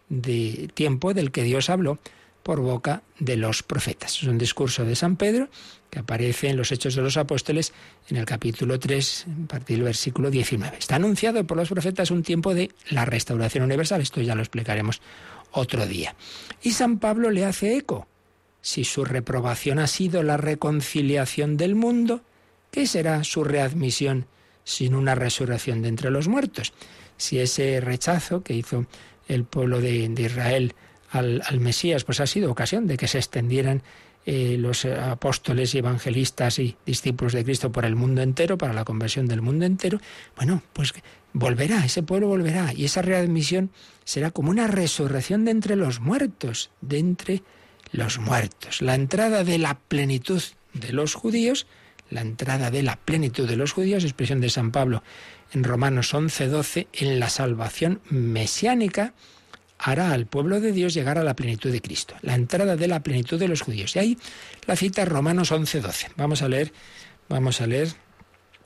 [0.09, 1.99] de tiempo del que Dios habló
[2.43, 4.19] por boca de los profetas.
[4.19, 5.49] Es un discurso de San Pedro
[5.91, 7.73] que aparece en los Hechos de los Apóstoles
[8.09, 10.79] en el capítulo 3, a partir del versículo 19.
[10.79, 14.01] Está anunciado por los profetas un tiempo de la restauración universal.
[14.01, 15.03] Esto ya lo explicaremos
[15.53, 16.15] otro día.
[16.63, 18.07] Y San Pablo le hace eco.
[18.61, 22.23] Si su reprobación ha sido la reconciliación del mundo,
[22.71, 24.27] ¿qué será su readmisión
[24.65, 26.73] sin una resurrección de entre los muertos?
[27.17, 28.87] Si ese rechazo que hizo
[29.29, 30.75] el pueblo de, Israel
[31.13, 33.83] al, Mesías, pues ha sido ocasión de que se extendieran
[34.25, 38.85] eh, los apóstoles y evangelistas y discípulos de Cristo por el mundo entero, para la
[38.85, 40.01] conversión del mundo entero,
[40.37, 40.95] bueno, pues
[41.33, 43.71] volverá, ese pueblo volverá y esa readmisión
[44.05, 47.43] será como una resurrección de entre los muertos, de entre
[47.91, 48.81] los muertos.
[48.81, 51.67] La entrada de la plenitud de los judíos,
[52.11, 55.03] la entrada de la plenitud de los judíos, expresión de San Pablo
[55.53, 59.15] en Romanos 11:12, en la salvación mesiánica,
[59.83, 63.03] hará al pueblo de Dios llegar a la plenitud de Cristo, la entrada de la
[63.03, 63.97] plenitud de los judíos.
[63.97, 64.19] Y ahí
[64.67, 66.13] la cita Romanos 11:12.
[66.17, 66.73] Vamos a leer,
[67.29, 67.89] vamos a leer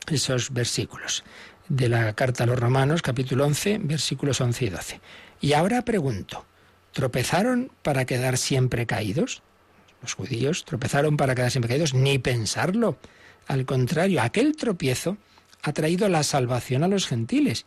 [0.08, 1.24] esos versículos
[1.68, 5.00] de la carta a los Romanos, capítulo 11, versículos 11 y 12.
[5.40, 6.44] Y ahora pregunto,
[6.92, 9.42] ¿tropezaron para quedar siempre caídos?
[10.02, 12.98] Los judíos tropezaron para quedar siempre caídos, ni pensarlo.
[13.46, 15.16] Al contrario, aquel tropiezo
[15.62, 17.64] ha traído la salvación a los gentiles,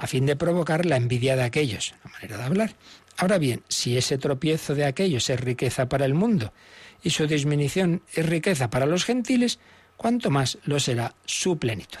[0.00, 2.74] a fin de provocar la envidia de aquellos, la manera de hablar.
[3.18, 6.54] Ahora bien, si ese tropiezo de aquellos es riqueza para el mundo
[7.02, 9.58] y su disminución es riqueza para los gentiles,
[9.98, 12.00] cuánto más lo será su plenitud.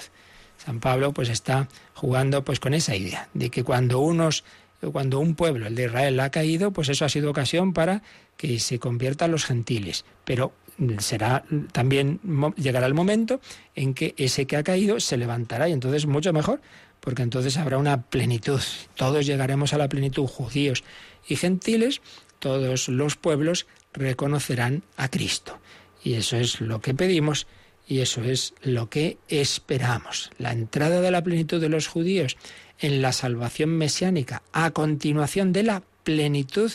[0.56, 4.44] San Pablo pues está jugando pues con esa idea de que cuando unos
[4.92, 8.02] cuando un pueblo, el de Israel, ha caído, pues eso ha sido ocasión para
[8.38, 10.06] que se conviertan los gentiles.
[10.24, 10.54] Pero
[11.00, 12.18] será también
[12.56, 13.42] llegará el momento
[13.74, 16.62] en que ese que ha caído se levantará y entonces mucho mejor,
[17.00, 18.60] porque entonces habrá una plenitud.
[18.94, 20.84] Todos llegaremos a la plenitud, judíos
[21.26, 22.00] y gentiles,
[22.38, 25.58] todos los pueblos reconocerán a Cristo.
[26.02, 27.46] Y eso es lo que pedimos
[27.86, 30.30] y eso es lo que esperamos.
[30.38, 32.36] La entrada de la plenitud de los judíos
[32.78, 36.70] en la salvación mesiánica, a continuación de la plenitud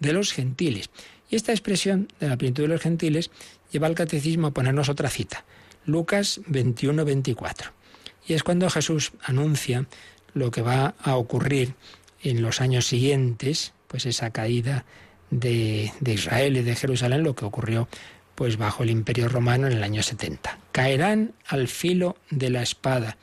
[0.00, 0.90] de los gentiles.
[1.30, 3.30] Y esta expresión de la plenitud de los gentiles
[3.70, 5.44] lleva al catecismo a ponernos otra cita,
[5.86, 7.83] Lucas 21, 24.
[8.26, 9.86] Y es cuando Jesús anuncia
[10.32, 11.74] lo que va a ocurrir
[12.22, 14.84] en los años siguientes, pues esa caída
[15.30, 17.88] de, de, Israel y de Jerusalén, lo que ocurrió
[18.34, 20.58] pues bajo el imperio romano en el año 70.
[20.72, 23.16] Caerán al filo de la espada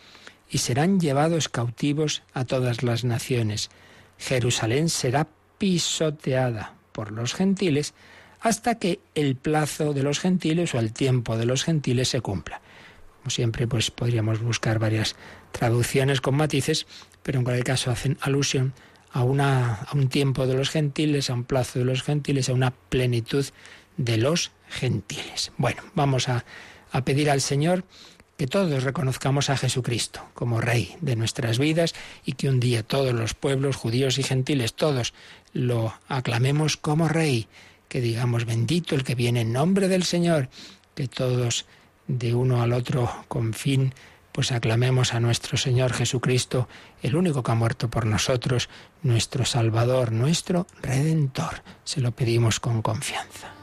[0.50, 3.70] y serán llevados cautivos a todas las naciones.
[4.18, 7.94] Jerusalén será pisoteada por los gentiles
[8.40, 12.62] hasta que el plazo de los gentiles o el tiempo de los gentiles se cumpla.
[13.22, 15.16] Como siempre, pues podríamos buscar varias
[15.52, 16.88] traducciones con matices,
[17.22, 18.74] pero en cualquier caso hacen alusión
[19.12, 22.54] a, una, a un tiempo de los gentiles, a un plazo de los gentiles, a
[22.54, 23.46] una plenitud
[23.98, 25.52] de los gentiles.
[25.58, 26.46] Bueno, vamos a,
[26.92, 27.84] a pedir al Señor
[28.38, 31.94] que todos reconozcamos a Jesucristo como Rey de nuestras vidas
[32.26, 35.14] y que un día todos los pueblos, judíos y gentiles, todos
[35.54, 37.48] lo aclamemos como Rey,
[37.88, 40.50] que digamos bendito el que viene en nombre del Señor,
[40.96, 41.68] que todos
[42.18, 43.94] de uno al otro con fin
[44.32, 46.68] pues aclamemos a nuestro Señor Jesucristo,
[47.02, 48.70] el único que ha muerto por nosotros,
[49.04, 51.64] nuestro Salvador, nuestro Redentor.
[51.84, 53.54] Se lo pedimos con confianza.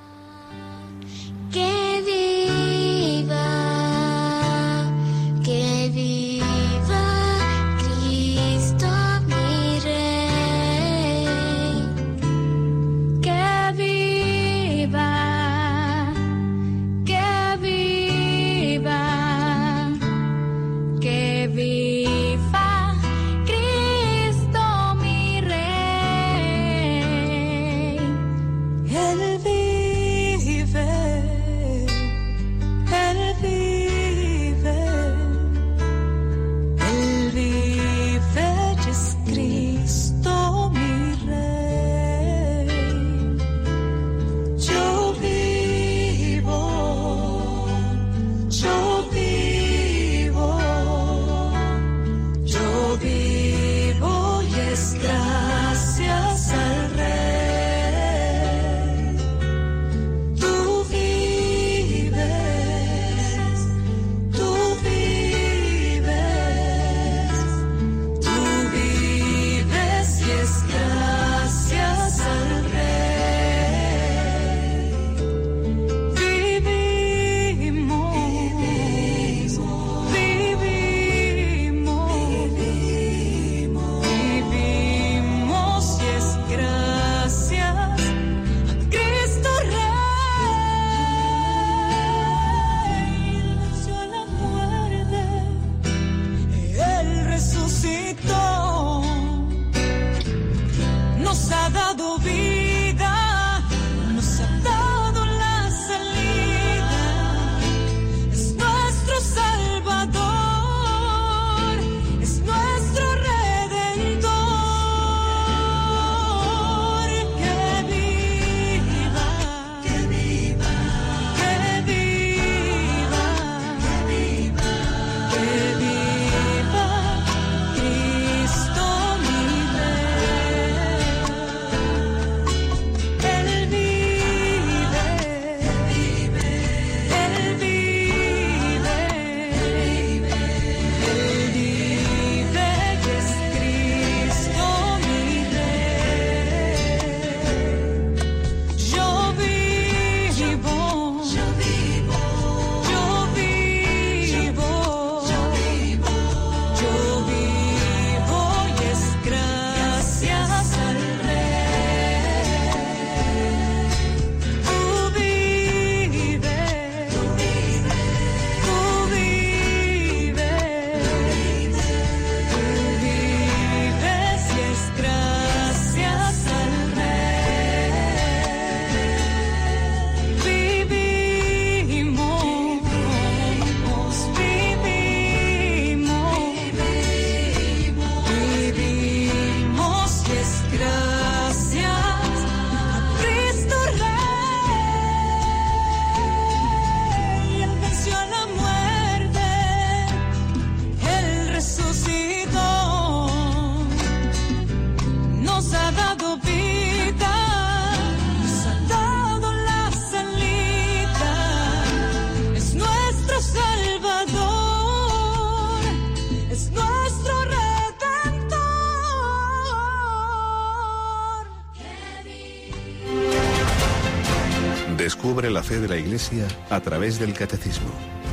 [225.76, 227.90] De la Iglesia a través del Catecismo,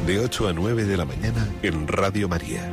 [0.08, 2.72] de 8 a 9 de la mañana en Radio María.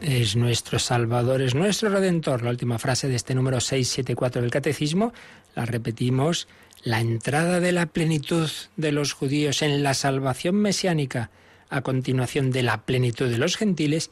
[0.00, 2.42] Es nuestro Salvador, es nuestro Redentor.
[2.42, 5.12] La última frase de este número 674 del Catecismo
[5.54, 6.48] la repetimos.
[6.84, 11.30] La entrada de la plenitud de los judíos en la salvación mesiánica,
[11.68, 14.10] a continuación de la plenitud de los gentiles,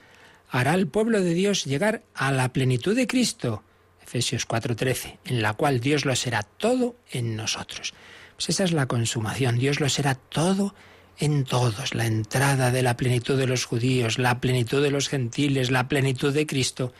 [0.51, 3.63] hará al pueblo de Dios llegar a la plenitud de Cristo.
[4.03, 7.95] Efesios 4:13, en la cual Dios lo será todo en nosotros.
[8.41, 9.59] Pues esa es la consumación.
[9.59, 10.75] Dios lo será todo
[11.19, 11.95] en todos.
[11.95, 16.33] La entrada de la plenitud de los judíos, la plenitud de los gentiles, la plenitud
[16.33, 16.95] de Cristo.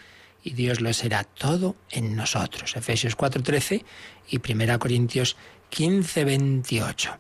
[0.45, 2.77] Y Dios lo será todo en nosotros.
[2.77, 3.87] Efesios 4:13
[4.29, 5.39] y 1 Corintios
[5.71, 7.17] 15:28.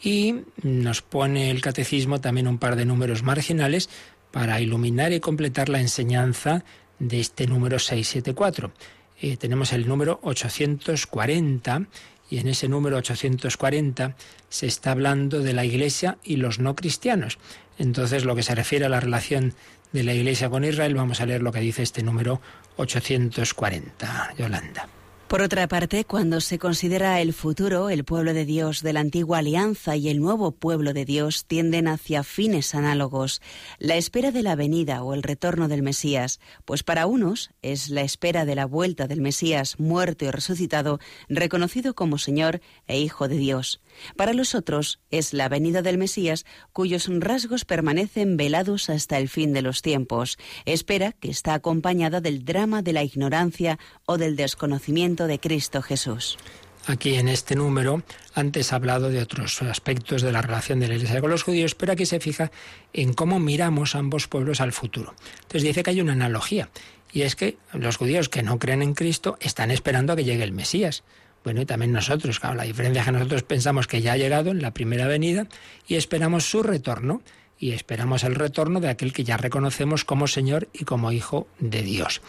[0.00, 3.90] Y nos pone el catecismo también un par de números marginales
[4.30, 6.62] para iluminar y completar la enseñanza
[7.00, 8.72] de este número 674.
[9.20, 11.88] Eh, tenemos el número 840
[12.34, 14.16] y en ese número 840
[14.48, 17.38] se está hablando de la Iglesia y los no cristianos.
[17.78, 19.54] Entonces, lo que se refiere a la relación
[19.92, 22.40] de la Iglesia con Israel, vamos a leer lo que dice este número
[22.76, 24.34] 840.
[24.36, 24.88] Yolanda.
[25.34, 29.38] Por otra parte, cuando se considera el futuro, el pueblo de Dios de la antigua
[29.38, 33.42] alianza y el nuevo pueblo de Dios tienden hacia fines análogos.
[33.80, 38.02] La espera de la venida o el retorno del Mesías, pues para unos es la
[38.02, 43.36] espera de la vuelta del Mesías muerto y resucitado, reconocido como Señor e Hijo de
[43.36, 43.80] Dios.
[44.16, 49.52] Para los otros es la venida del Mesías cuyos rasgos permanecen velados hasta el fin
[49.52, 55.23] de los tiempos, espera que está acompañada del drama de la ignorancia o del desconocimiento
[55.26, 56.38] de Cristo Jesús.
[56.86, 58.02] Aquí en este número,
[58.34, 61.74] antes ha hablado de otros aspectos de la relación de la Iglesia con los judíos,
[61.74, 62.50] pero aquí se fija
[62.92, 65.14] en cómo miramos ambos pueblos al futuro.
[65.42, 66.68] Entonces dice que hay una analogía,
[67.10, 70.44] y es que los judíos que no creen en Cristo están esperando a que llegue
[70.44, 71.04] el Mesías.
[71.42, 74.50] Bueno, y también nosotros, claro, la diferencia es que nosotros pensamos que ya ha llegado
[74.50, 75.46] en la primera venida
[75.86, 77.22] y esperamos su retorno.
[77.56, 81.82] Y esperamos el retorno de aquel que ya reconocemos como Señor y como Hijo de
[81.82, 82.20] Dios.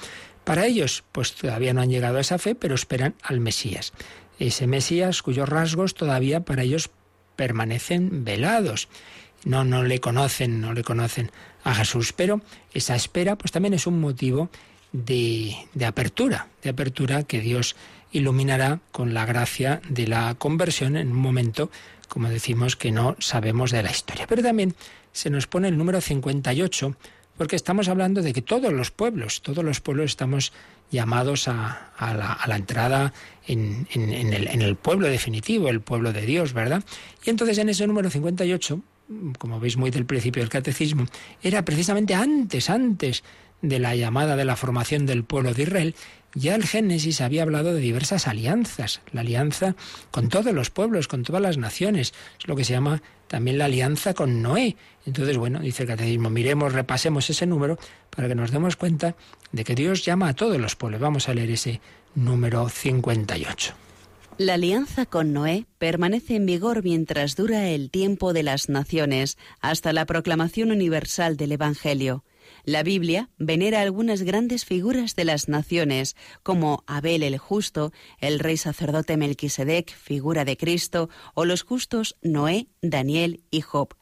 [0.45, 3.91] Para ellos, pues todavía no han llegado a esa fe, pero esperan al Mesías.
[4.39, 6.89] Ese Mesías cuyos rasgos todavía para ellos
[7.35, 8.87] permanecen velados.
[9.43, 11.31] No, no le conocen, no le conocen
[11.63, 12.41] a Jesús, pero
[12.73, 14.49] esa espera pues también es un motivo
[14.91, 17.75] de, de apertura, de apertura que Dios
[18.11, 21.69] iluminará con la gracia de la conversión en un momento,
[22.07, 24.25] como decimos, que no sabemos de la historia.
[24.27, 24.75] Pero también
[25.11, 26.95] se nos pone el número 58,
[27.37, 30.53] porque estamos hablando de que todos los pueblos, todos los pueblos estamos
[30.91, 31.91] llamados a,
[32.47, 33.13] la, entrada
[33.47, 36.83] en, el, en el pueblo definitivo, el pueblo de Dios, ¿verdad?
[37.23, 38.81] Y entonces en ese número 58
[39.37, 41.05] como veis muy del principio del catecismo,
[41.43, 43.23] era precisamente antes, antes
[43.61, 45.95] de la llamada de la formación del pueblo de Israel,
[46.35, 49.75] ya el Génesis había hablado de diversas alianzas, la alianza
[50.11, 53.65] con todos los pueblos, con todas las naciones, es lo que se llama también la
[53.65, 54.75] alianza con Noé.
[55.05, 57.79] Entonces, bueno, dice el catecismo, miremos, repasemos ese número
[58.09, 59.15] para que nos demos cuenta
[59.51, 61.01] de que Dios llama a todos los pueblos.
[61.01, 61.81] Vamos a leer ese
[62.13, 63.73] número 58.
[64.37, 69.93] La alianza con Noé permanece en vigor mientras dura el tiempo de las naciones, hasta
[69.93, 72.25] la proclamación universal del Evangelio.
[72.63, 78.57] La Biblia venera algunas grandes figuras de las naciones, como Abel el justo, el rey
[78.57, 83.95] sacerdote Melquisedec, figura de Cristo, o los justos Noé, Daniel y Job.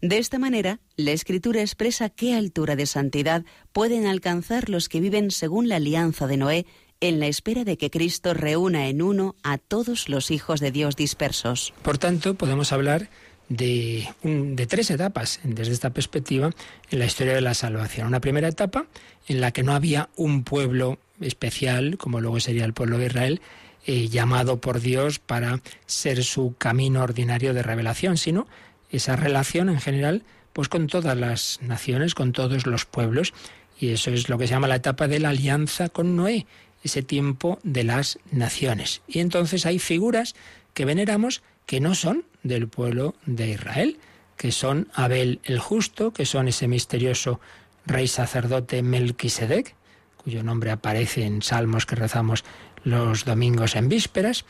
[0.00, 5.30] De esta manera, la Escritura expresa qué altura de santidad pueden alcanzar los que viven
[5.30, 6.66] según la alianza de Noé
[7.00, 10.96] en la espera de que Cristo reúna en uno a todos los hijos de Dios
[10.96, 11.74] dispersos.
[11.82, 13.10] Por tanto, podemos hablar
[13.48, 16.50] de, de, tres etapas desde esta perspectiva
[16.90, 18.08] en la historia de la salvación.
[18.08, 18.86] Una primera etapa
[19.28, 23.40] en la que no había un pueblo especial, como luego sería el pueblo de Israel,
[23.86, 28.46] eh, llamado por Dios para ser su camino ordinario de revelación, sino
[28.90, 33.34] esa relación en general pues con todas las naciones, con todos los pueblos,
[33.78, 36.46] y eso es lo que se llama la etapa de la alianza con Noé,
[36.82, 39.02] ese tiempo de las naciones.
[39.06, 40.34] Y entonces hay figuras
[40.72, 43.98] que veneramos que no son del pueblo de Israel,
[44.36, 47.40] que son Abel el justo, que son ese misterioso
[47.84, 49.74] rey sacerdote Melquisedec,
[50.16, 52.44] cuyo nombre aparece en salmos que rezamos
[52.84, 54.44] los domingos en vísperas,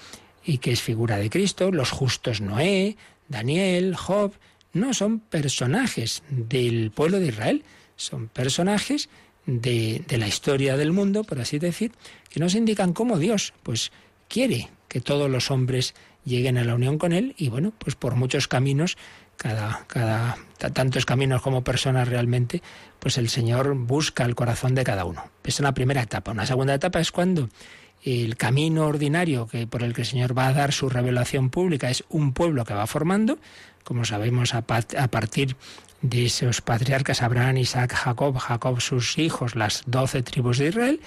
[0.44, 2.96] y que es figura de Cristo, los justos Noé,
[3.28, 4.32] Daniel, Job,
[4.72, 7.64] no son personajes del pueblo de Israel,
[7.96, 9.08] son personajes
[9.46, 11.92] de, la historia del mundo, por así decir,
[12.30, 13.90] que nos indican cómo Dios pues
[14.28, 15.94] quiere que todos los hombres
[16.26, 18.98] lleguen a la unión con Él y bueno, pues por muchos caminos,
[19.36, 20.36] cada, cada,
[20.74, 22.62] tantos caminos como personas realmente,
[22.98, 25.22] pues el Señor busca el corazón de cada uno.
[25.42, 26.32] Esa es una primera etapa.
[26.32, 27.48] Una segunda etapa es cuando
[28.02, 31.88] el camino ordinario que por el que el Señor va a dar su revelación pública
[31.88, 33.38] es un pueblo que va formando,
[33.84, 35.56] como sabemos a partir
[36.08, 41.00] de esos patriarcas Abraham, Isaac, Jacob, Jacob sus hijos, las doce tribus de Israel,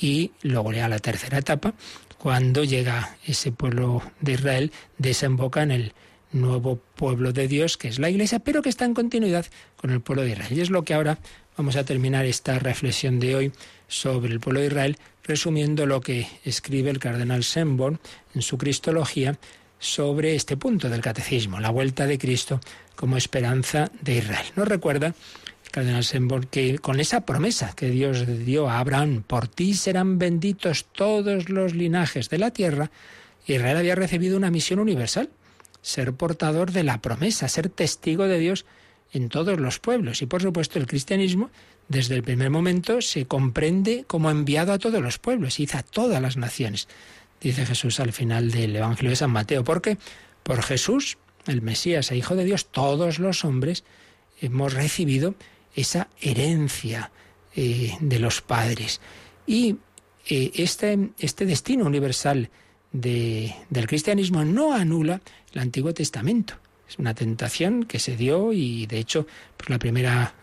[0.00, 1.74] y luego ya la tercera etapa,
[2.18, 5.92] cuando llega ese pueblo de Israel, desemboca en el
[6.32, 9.46] nuevo pueblo de Dios, que es la Iglesia, pero que está en continuidad
[9.76, 10.58] con el pueblo de Israel.
[10.58, 11.18] Y es lo que ahora
[11.56, 13.52] vamos a terminar esta reflexión de hoy
[13.86, 17.98] sobre el pueblo de Israel, resumiendo lo que escribe el cardenal Semborn
[18.34, 19.38] en su Cristología
[19.78, 22.60] sobre este punto del catecismo, la vuelta de Cristo
[22.96, 24.46] como esperanza de Israel.
[24.56, 25.14] Nos recuerda
[25.70, 30.86] cardenal Semborn que con esa promesa que Dios dio a Abraham, por ti serán benditos
[30.86, 32.90] todos los linajes de la tierra,
[33.46, 35.30] Israel había recibido una misión universal,
[35.80, 38.66] ser portador de la promesa, ser testigo de Dios
[39.12, 40.20] en todos los pueblos.
[40.20, 41.50] Y por supuesto el cristianismo
[41.88, 46.20] desde el primer momento se comprende como enviado a todos los pueblos, y a todas
[46.20, 46.88] las naciones,
[47.40, 49.64] dice Jesús al final del Evangelio de San Mateo.
[49.64, 49.98] porque
[50.42, 53.84] Por Jesús el Mesías e Hijo de Dios, todos los hombres
[54.40, 55.34] hemos recibido
[55.74, 57.10] esa herencia
[57.54, 59.00] eh, de los padres.
[59.46, 59.76] Y
[60.26, 62.50] eh, este, este, destino universal
[62.92, 65.20] del cristianismo no anula
[65.52, 66.54] el Antiguo Testamento.
[66.88, 69.26] Es una tentación que se dio y de hecho
[69.56, 70.34] pues la primera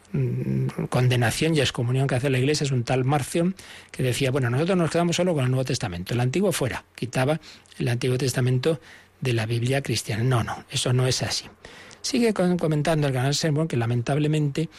[0.90, 3.56] condenación y excomunión que hace la Iglesia es un tal Marción
[3.92, 7.40] que decía, bueno, nosotros nos quedamos solo con el Nuevo Testamento, el Antiguo fuera, quitaba
[7.78, 8.80] el Antiguo Testamento
[9.22, 10.24] de la Biblia cristiana.
[10.24, 11.46] No, no, eso no es así.
[12.02, 14.70] Sigue comentando el canal Sermon que lamentablemente,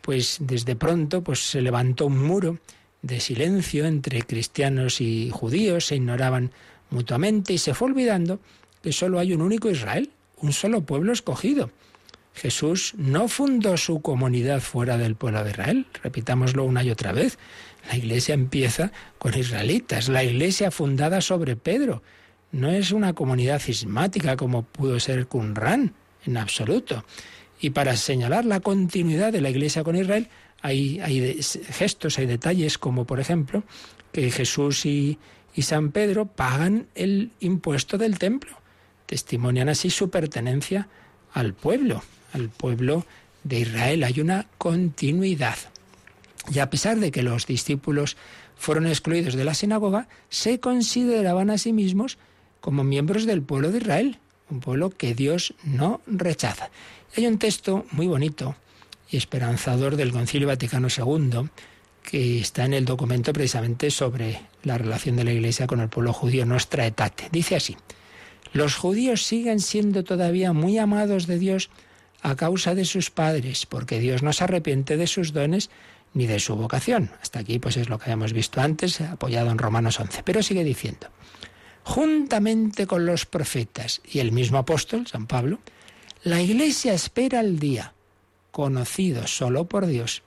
[0.00, 2.58] pues desde pronto, pues se levantó un muro
[3.02, 6.52] de silencio entre cristianos y judíos, se ignoraban
[6.90, 8.40] mutuamente y se fue olvidando
[8.82, 11.70] que solo hay un único Israel, un solo pueblo escogido.
[12.34, 17.38] Jesús no fundó su comunidad fuera del pueblo de Israel, repitámoslo una y otra vez.
[17.88, 22.02] La iglesia empieza con israelitas, la iglesia fundada sobre Pedro,
[22.52, 27.04] no es una comunidad cismática como pudo ser Qumran, en absoluto.
[27.60, 30.28] Y para señalar la continuidad de la Iglesia con Israel,
[30.62, 31.00] hay,
[31.70, 33.62] gestos, hay detalles como, por ejemplo,
[34.12, 35.18] que Jesús y
[35.58, 38.56] San Pedro pagan el impuesto del templo.
[39.06, 40.88] Testimonian así su pertenencia
[41.32, 42.02] al pueblo,
[42.32, 43.06] al pueblo
[43.44, 44.04] de Israel.
[44.04, 45.56] Hay una continuidad.
[46.52, 48.16] Y a pesar de que los discípulos
[48.56, 52.18] fueron excluidos de la sinagoga, se consideraban a sí mismos
[52.60, 54.18] como miembros del pueblo de Israel,
[54.50, 56.70] un pueblo que Dios no rechaza.
[57.16, 58.56] hay un texto muy bonito
[59.10, 61.48] y esperanzador del Concilio Vaticano II
[62.02, 66.12] que está en el documento precisamente sobre la relación de la Iglesia con el pueblo
[66.12, 67.28] judío, Nuestra Etate.
[67.30, 67.76] Dice así,
[68.52, 71.70] los judíos siguen siendo todavía muy amados de Dios
[72.22, 75.70] a causa de sus padres, porque Dios no se arrepiente de sus dones
[76.12, 77.10] ni de su vocación.
[77.22, 80.22] Hasta aquí pues es lo que habíamos visto antes, apoyado en Romanos 11.
[80.22, 81.08] Pero sigue diciendo,
[81.84, 85.60] juntamente con los profetas y el mismo apóstol, San Pablo,
[86.22, 87.94] la Iglesia espera el día,
[88.50, 90.22] conocido solo por Dios,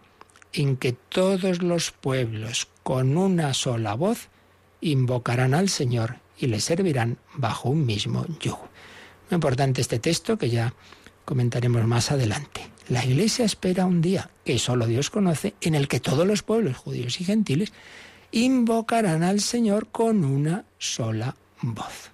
[0.54, 4.30] en que todos los pueblos con una sola voz
[4.82, 8.70] invocarán al Señor y le servirán bajo un mismo yugo.
[9.30, 10.74] Muy importante este texto que ya
[11.26, 12.70] comentaremos más adelante.
[12.90, 16.78] La Iglesia espera un día que solo Dios conoce, en el que todos los pueblos,
[16.78, 17.72] judíos y gentiles,
[18.32, 22.12] invocarán al Señor con una sola voz.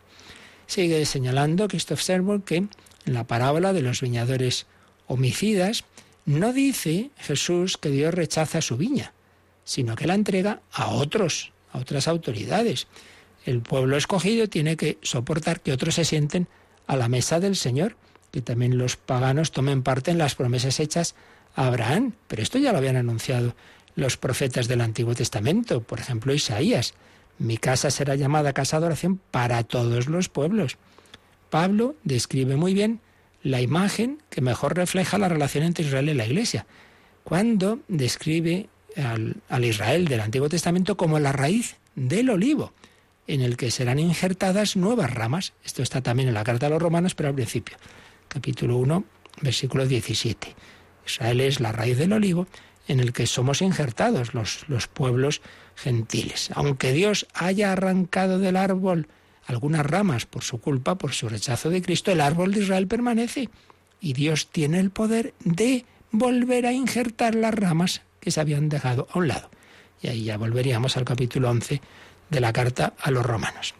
[0.68, 2.70] Sigue señalando Christoph Servo que en
[3.05, 4.68] la parábola de los viñadores
[5.07, 5.86] homicidas
[6.26, 9.14] no dice Jesús que Dios rechaza su viña,
[9.64, 12.88] sino que la entrega a otros, a otras autoridades.
[13.45, 16.47] El pueblo escogido tiene que soportar que otros se sienten
[16.86, 17.95] a la mesa del Señor
[18.32, 21.16] que también los paganos tomen parte en las promesas hechas
[21.56, 22.14] a Abraham.
[22.28, 23.56] Pero esto ya lo habían anunciado
[23.96, 26.94] los profetas del Antiguo Testamento, por ejemplo Isaías.
[27.38, 30.78] Mi casa será llamada casa de oración para todos los pueblos.
[31.50, 33.00] Pablo describe muy bien
[33.42, 36.66] la imagen que mejor refleja la relación entre Israel y la Iglesia,
[37.24, 38.68] cuando describe
[38.98, 42.74] al, al Israel del Antiguo Testamento como la raíz del olivo,
[43.28, 45.54] en el que serán injertadas nuevas ramas.
[45.64, 47.78] Esto está también en la carta a los romanos, pero al principio
[48.30, 49.04] capítulo 1,
[49.42, 50.56] versículo 17.
[51.06, 52.48] Israel es la raíz del olivo
[52.88, 55.42] en el que somos injertados los, los pueblos
[55.76, 56.50] gentiles.
[56.54, 59.08] Aunque Dios haya arrancado del árbol
[59.46, 63.50] algunas ramas por su culpa, por su rechazo de Cristo, el árbol de Israel permanece
[64.00, 69.08] y Dios tiene el poder de volver a injertar las ramas que se habían dejado
[69.12, 69.50] a un lado.
[70.02, 71.82] Y ahí ya volveríamos al capítulo 11
[72.30, 73.74] de la carta a los romanos.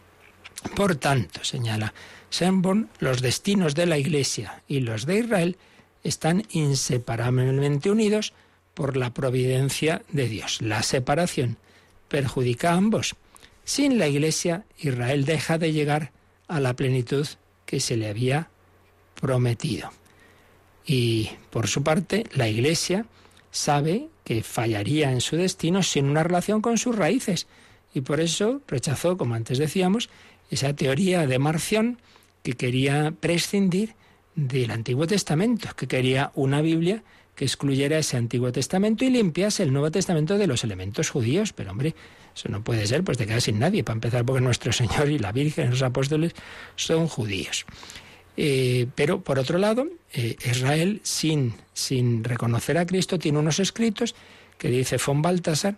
[0.76, 1.94] Por tanto, señala
[2.30, 5.56] Sanborn, los destinos de la Iglesia y los de Israel
[6.02, 8.32] están inseparablemente unidos
[8.74, 10.62] por la providencia de Dios.
[10.62, 11.58] La separación
[12.08, 13.16] perjudica a ambos.
[13.64, 16.12] Sin la Iglesia, Israel deja de llegar
[16.48, 17.26] a la plenitud
[17.66, 18.48] que se le había
[19.20, 19.92] prometido.
[20.86, 23.06] Y por su parte, la Iglesia
[23.50, 27.46] sabe que fallaría en su destino sin una relación con sus raíces.
[27.92, 30.08] Y por eso rechazó, como antes decíamos,
[30.50, 31.98] esa teoría de Marción
[32.42, 33.94] que quería prescindir
[34.34, 37.02] del Antiguo Testamento, que quería una Biblia
[37.34, 41.52] que excluyera ese Antiguo Testamento y limpiase el Nuevo Testamento de los elementos judíos.
[41.52, 41.94] Pero hombre,
[42.34, 45.18] eso no puede ser, pues te quedas sin nadie, para empezar porque nuestro Señor y
[45.18, 46.34] la Virgen, y los apóstoles,
[46.76, 47.64] son judíos.
[48.36, 54.14] Eh, pero por otro lado, eh, Israel, sin, sin reconocer a Cristo, tiene unos escritos
[54.58, 55.76] que dice von Baltasar,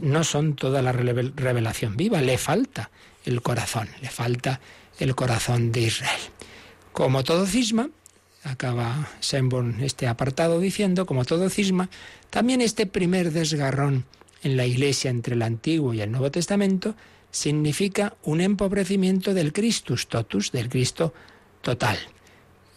[0.00, 2.90] no son toda la revelación viva, le falta
[3.24, 4.60] el corazón, le falta
[4.98, 6.20] el corazón de Israel.
[6.92, 7.90] Como todo cisma,
[8.42, 11.90] acaba Semborn este apartado diciendo, como todo cisma,
[12.30, 14.04] también este primer desgarrón
[14.42, 16.94] en la Iglesia entre el Antiguo y el Nuevo Testamento
[17.30, 21.12] significa un empobrecimiento del Christus totus, del Cristo
[21.60, 21.98] total.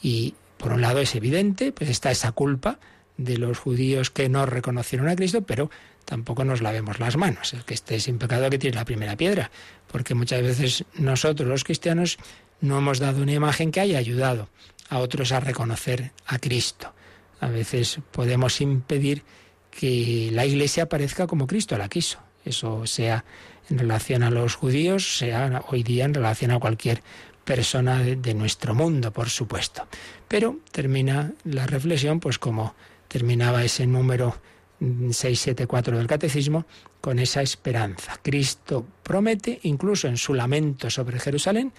[0.02, 2.80] Y por un lado es evidente, pues está esa culpa
[3.18, 5.70] de los judíos que no reconocieron a Cristo, pero
[6.10, 7.54] tampoco nos lavemos las manos.
[7.54, 9.52] El que esté sin pecado que tiene la primera piedra,
[9.92, 12.18] porque muchas veces nosotros los cristianos
[12.62, 14.50] no hemos dado una imagen que haya ayudado
[14.90, 16.92] a otros a reconocer a Cristo.
[17.40, 19.22] A veces podemos impedir
[19.70, 22.18] que la Iglesia aparezca como Cristo la quiso.
[22.44, 23.24] Eso sea
[23.70, 27.04] en relación a los judíos, sea hoy día en relación a cualquier
[27.46, 29.88] persona de nuestro mundo, por supuesto.
[30.28, 32.74] Pero termina la reflexión, pues como
[33.08, 34.42] terminaba ese número
[34.80, 36.66] 674 del Catecismo
[37.02, 38.20] con esa esperanza.
[38.22, 41.74] Cristo promete, incluso en su lamento sobre Jerusalén,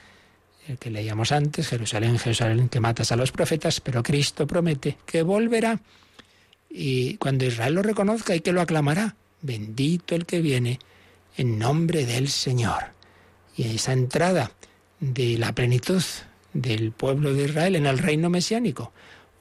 [0.68, 5.22] el que leíamos antes, Jerusalén, Jerusalén, que matas a los profetas, pero Cristo promete que
[5.22, 5.80] volverá
[6.68, 10.78] y cuando Israel lo reconozca y que lo aclamará, bendito el que viene
[11.36, 12.92] en nombre del Señor.
[13.56, 14.52] Y esa entrada
[15.00, 16.02] de la plenitud
[16.52, 18.92] del pueblo de Israel en el reino mesiánico,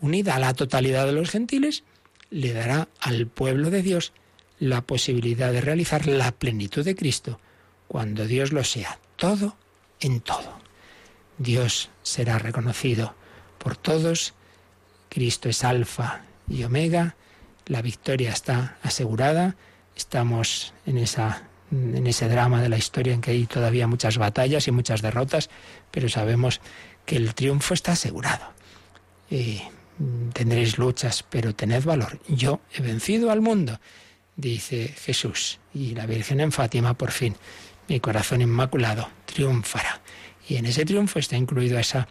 [0.01, 1.83] unida a la totalidad de los gentiles,
[2.29, 4.13] le dará al pueblo de Dios
[4.59, 7.39] la posibilidad de realizar la plenitud de Cristo
[7.87, 9.55] cuando Dios lo sea, todo
[9.99, 10.59] en todo.
[11.37, 13.15] Dios será reconocido
[13.57, 14.33] por todos,
[15.09, 17.15] Cristo es alfa y omega,
[17.65, 19.55] la victoria está asegurada,
[19.95, 24.67] estamos en, esa, en ese drama de la historia en que hay todavía muchas batallas
[24.67, 25.49] y muchas derrotas,
[25.91, 26.61] pero sabemos
[27.05, 28.53] que el triunfo está asegurado.
[29.29, 29.61] Y
[30.33, 32.19] tendréis luchas, pero tened valor.
[32.27, 33.79] Yo he vencido al mundo,
[34.35, 35.59] dice Jesús.
[35.73, 37.35] Y la Virgen en Fátima, por fin,
[37.87, 40.01] mi corazón inmaculado, triunfará.
[40.47, 42.07] Y en ese triunfo está incluido esa,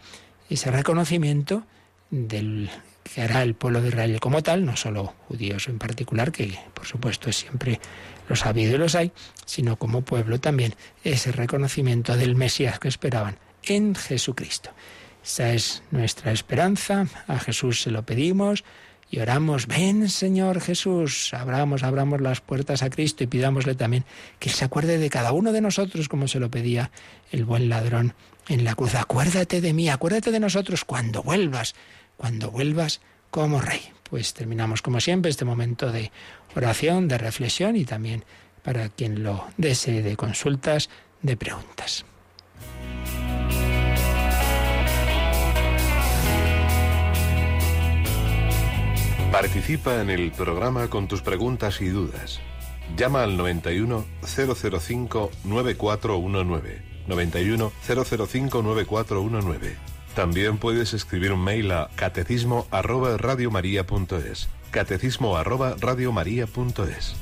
[0.49, 1.65] ese reconocimiento
[2.09, 2.69] del
[3.03, 6.85] que hará el pueblo de Israel como tal, no solo judíos en particular, que por
[6.85, 7.79] supuesto siempre
[8.27, 9.11] los ha habido y los hay,
[9.45, 14.71] sino como pueblo también ese reconocimiento del Mesías que esperaban en Jesucristo.
[15.29, 18.63] Esa es nuestra esperanza, a Jesús se lo pedimos
[19.11, 24.05] y oramos, ven Señor Jesús, abramos, abramos las puertas a Cristo y pidámosle también
[24.39, 26.89] que se acuerde de cada uno de nosotros como se lo pedía
[27.31, 28.15] el buen ladrón
[28.47, 28.95] en la cruz.
[28.95, 31.75] Acuérdate de mí, acuérdate de nosotros cuando vuelvas,
[32.17, 32.99] cuando vuelvas
[33.29, 33.81] como rey.
[34.09, 36.11] Pues terminamos como siempre este momento de
[36.55, 38.25] oración, de reflexión y también
[38.63, 40.89] para quien lo desee de consultas,
[41.21, 42.03] de preguntas.
[49.31, 52.39] Participa en el programa con tus preguntas y dudas.
[52.97, 56.81] Llama al 91 005 9419.
[57.07, 59.77] 91 005 9419.
[60.15, 64.49] También puedes escribir un mail a catecismo arroba radiomaria.es.
[64.71, 67.15] Catecismo arroba radiomaria.es.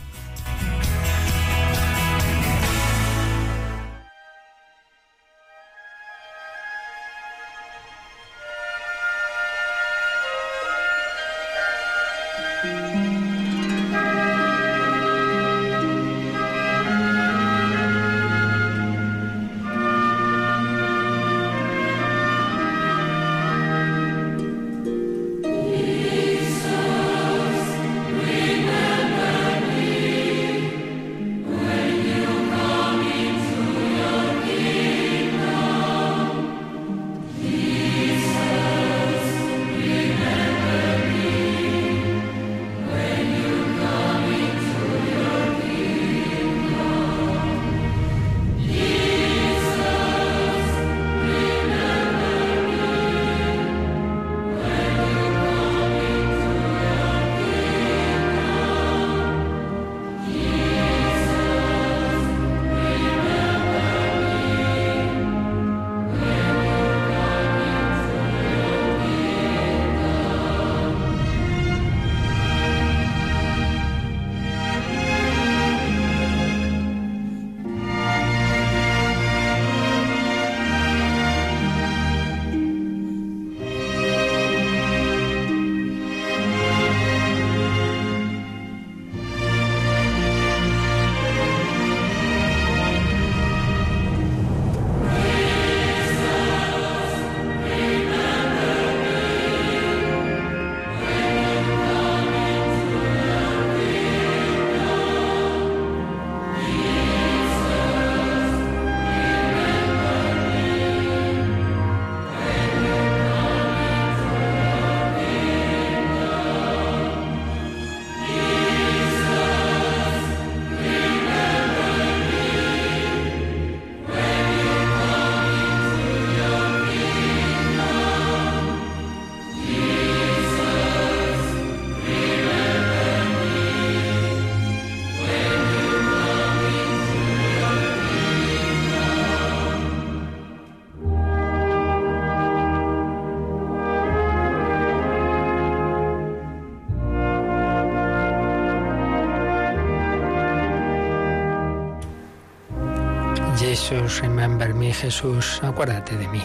[153.77, 156.41] Jesús, remember me, Jesús, acuérdate de mí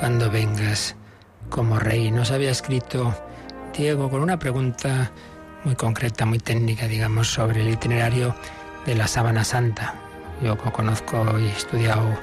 [0.00, 0.96] cuando vengas
[1.50, 2.10] como rey.
[2.10, 3.14] Nos había escrito
[3.76, 5.12] Diego con una pregunta
[5.62, 8.34] muy concreta, muy técnica, digamos, sobre el itinerario
[8.86, 9.94] de la Sábana Santa.
[10.42, 12.18] Yo conozco y he estudiado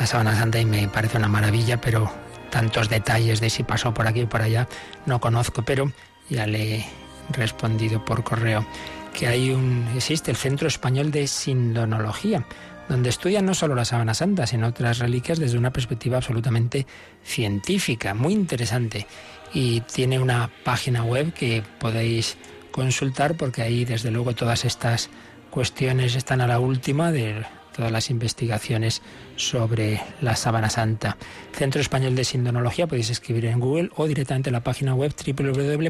[0.00, 2.10] la Sábana Santa y me parece una maravilla, pero
[2.50, 4.66] tantos detalles de si pasó por aquí o por allá
[5.04, 5.92] no conozco, pero
[6.30, 6.86] ya le he
[7.32, 8.66] respondido por correo
[9.12, 12.44] que hay un existe el Centro Español de Sindonología
[12.88, 16.86] donde estudian no solo la sábana santa, sino otras reliquias desde una perspectiva absolutamente
[17.22, 19.06] científica, muy interesante.
[19.52, 22.36] Y tiene una página web que podéis
[22.70, 25.10] consultar porque ahí desde luego todas estas
[25.50, 29.02] cuestiones están a la última de todas las investigaciones
[29.36, 31.16] sobre la sábana santa.
[31.52, 35.12] Centro Español de Sindonología podéis escribir en Google o directamente en la página web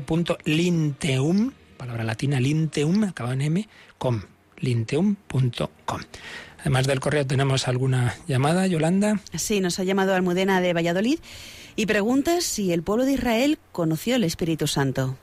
[0.06, 3.68] www.linteum, palabra latina linteum, acaba en m,
[3.98, 4.22] com,
[4.58, 6.00] linteum.com.
[6.64, 9.20] Además del correo, ¿tenemos alguna llamada, Yolanda?
[9.34, 11.18] Sí, nos ha llamado Almudena de Valladolid
[11.76, 15.14] y pregunta si el pueblo de Israel conoció el Espíritu Santo.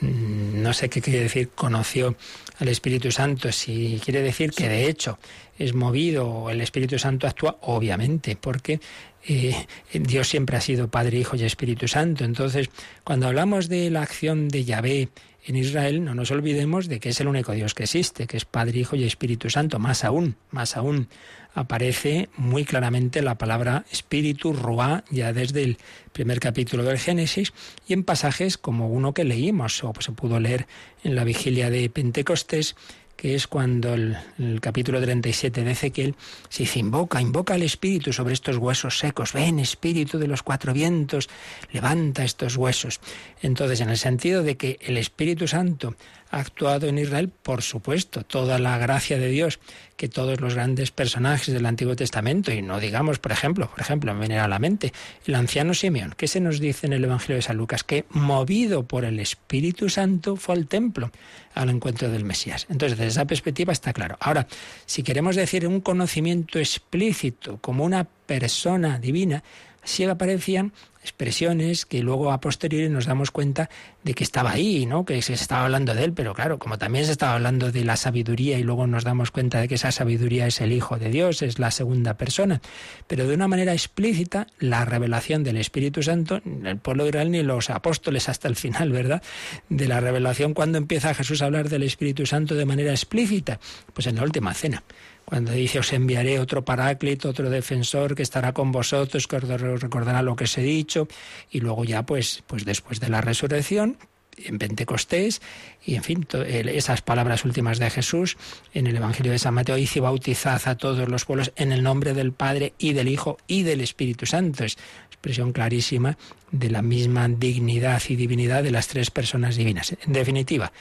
[0.00, 2.16] Mm, no sé qué quiere decir conoció
[2.60, 5.18] al Espíritu Santo, si quiere decir que de hecho
[5.58, 8.80] es movido, el Espíritu Santo actúa, obviamente, porque
[9.26, 12.24] eh, Dios siempre ha sido Padre, Hijo y Espíritu Santo.
[12.24, 12.70] Entonces,
[13.04, 15.10] cuando hablamos de la acción de Yahvé
[15.48, 18.44] en Israel, no nos olvidemos de que es el único Dios que existe, que es
[18.44, 19.78] Padre, Hijo y Espíritu Santo.
[19.78, 21.08] Más aún, más aún,
[21.54, 25.78] aparece muy claramente la palabra espíritu, ruá, ya desde el
[26.12, 27.54] primer capítulo del Génesis,
[27.86, 30.66] y en pasajes como uno que leímos, o se pudo leer
[31.02, 32.76] en la vigilia de Pentecostés,
[33.18, 36.14] que es cuando el, el, capítulo 37 de Ezequiel
[36.48, 40.72] se dice, invoca, invoca al Espíritu sobre estos huesos secos, ven Espíritu de los cuatro
[40.72, 41.28] vientos,
[41.72, 43.00] levanta estos huesos.
[43.42, 45.96] Entonces, en el sentido de que el Espíritu Santo
[46.30, 49.58] ha actuado en Israel, por supuesto, toda la gracia de Dios
[49.96, 54.12] que todos los grandes personajes del Antiguo Testamento, y no digamos, por ejemplo, por ejemplo,
[54.12, 54.92] a la mente
[55.26, 58.84] el anciano Simeón, que se nos dice en el Evangelio de San Lucas, que movido
[58.84, 61.10] por el Espíritu Santo fue al templo
[61.58, 62.66] al encuentro del Mesías.
[62.70, 64.16] Entonces, desde esa perspectiva está claro.
[64.20, 64.46] Ahora,
[64.86, 69.42] si queremos decir un conocimiento explícito como una persona divina,
[69.88, 70.72] sí aparecían
[71.02, 73.70] expresiones que luego a posteriori nos damos cuenta
[74.04, 75.04] de que estaba ahí, ¿no?
[75.04, 77.96] Que se estaba hablando de él, pero claro, como también se estaba hablando de la
[77.96, 81.40] sabiduría y luego nos damos cuenta de que esa sabiduría es el Hijo de Dios,
[81.42, 82.60] es la segunda persona,
[83.06, 87.42] pero de una manera explícita la revelación del Espíritu Santo, el pueblo de Israel ni
[87.42, 89.22] los apóstoles hasta el final, ¿verdad?
[89.68, 93.60] De la revelación cuando empieza Jesús a hablar del Espíritu Santo de manera explícita,
[93.94, 94.82] pues en la última cena
[95.28, 99.42] cuando dice os enviaré otro paráclito, otro defensor que estará con vosotros, que os
[99.82, 101.06] recordará lo que os he dicho,
[101.50, 103.98] y luego ya pues, pues después de la resurrección,
[104.38, 105.42] en Pentecostés,
[105.84, 108.38] y en fin, esas palabras últimas de Jesús
[108.72, 112.14] en el Evangelio de San Mateo, hice bautizad a todos los pueblos en el nombre
[112.14, 114.64] del Padre y del Hijo y del Espíritu Santo.
[114.64, 116.16] Es expresión clarísima
[116.52, 119.94] de la misma dignidad y divinidad de las tres personas divinas.
[120.06, 120.72] En definitiva,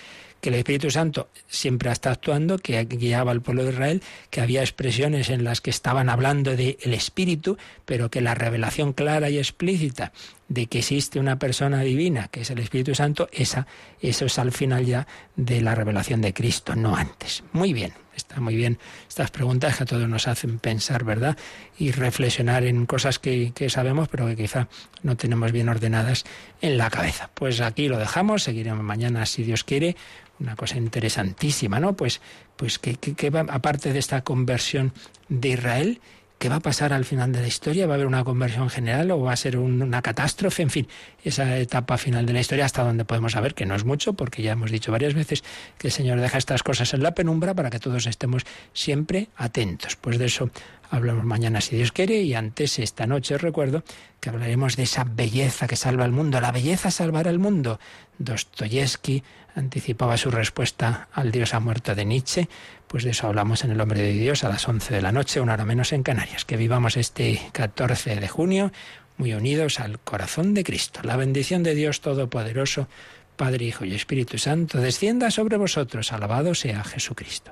[0.47, 4.61] que el Espíritu Santo siempre está actuando, que guiaba al pueblo de Israel, que había
[4.61, 10.13] expresiones en las que estaban hablando del Espíritu, pero que la revelación clara y explícita
[10.47, 13.67] de que existe una persona divina, que es el Espíritu Santo, esa,
[13.99, 17.43] eso es al final ya de la revelación de Cristo, no antes.
[17.51, 21.38] Muy bien, está muy bien estas preguntas que a todos nos hacen pensar, ¿verdad?
[21.78, 24.68] Y reflexionar en cosas que, que sabemos, pero que quizá
[25.03, 26.26] no tenemos bien ordenadas
[26.61, 27.30] en la cabeza.
[27.34, 29.95] Pues aquí lo dejamos, seguiremos mañana si Dios quiere
[30.39, 31.93] una cosa interesantísima, ¿no?
[31.93, 32.22] Pues,
[32.55, 34.93] pues que, que, aparte de esta conversión
[35.30, 36.01] de Israel,
[36.38, 37.88] ¿qué va a pasar al final de la historia?
[37.88, 40.63] ¿Va a haber una conversión general o va a ser una catástrofe?
[40.63, 40.88] En fin,
[41.23, 44.41] esa etapa final de la historia hasta donde podemos saber que no es mucho, porque
[44.41, 45.43] ya hemos dicho varias veces
[45.77, 49.95] que el Señor deja estas cosas en la penumbra para que todos estemos siempre atentos.
[49.95, 50.49] Pues de eso
[50.89, 53.83] hablamos mañana si Dios quiere y antes esta noche recuerdo
[54.19, 56.39] que hablaremos de esa belleza que salva al mundo.
[56.41, 57.79] La belleza salvará al mundo.
[58.19, 59.23] Dostoyevsky
[59.55, 62.47] anticipaba su respuesta al Dios ha muerto de Nietzsche.
[62.88, 65.41] Pues de eso hablamos en El Hombre de Dios a las 11 de la noche,
[65.41, 66.45] una hora menos en Canarias.
[66.45, 68.71] Que vivamos este 14 de junio
[69.17, 71.01] muy unidos al corazón de Cristo.
[71.03, 72.88] La bendición de Dios Todopoderoso,
[73.35, 76.13] Padre, Hijo y Espíritu Santo, descienda sobre vosotros.
[76.13, 77.51] Alabado sea Jesucristo.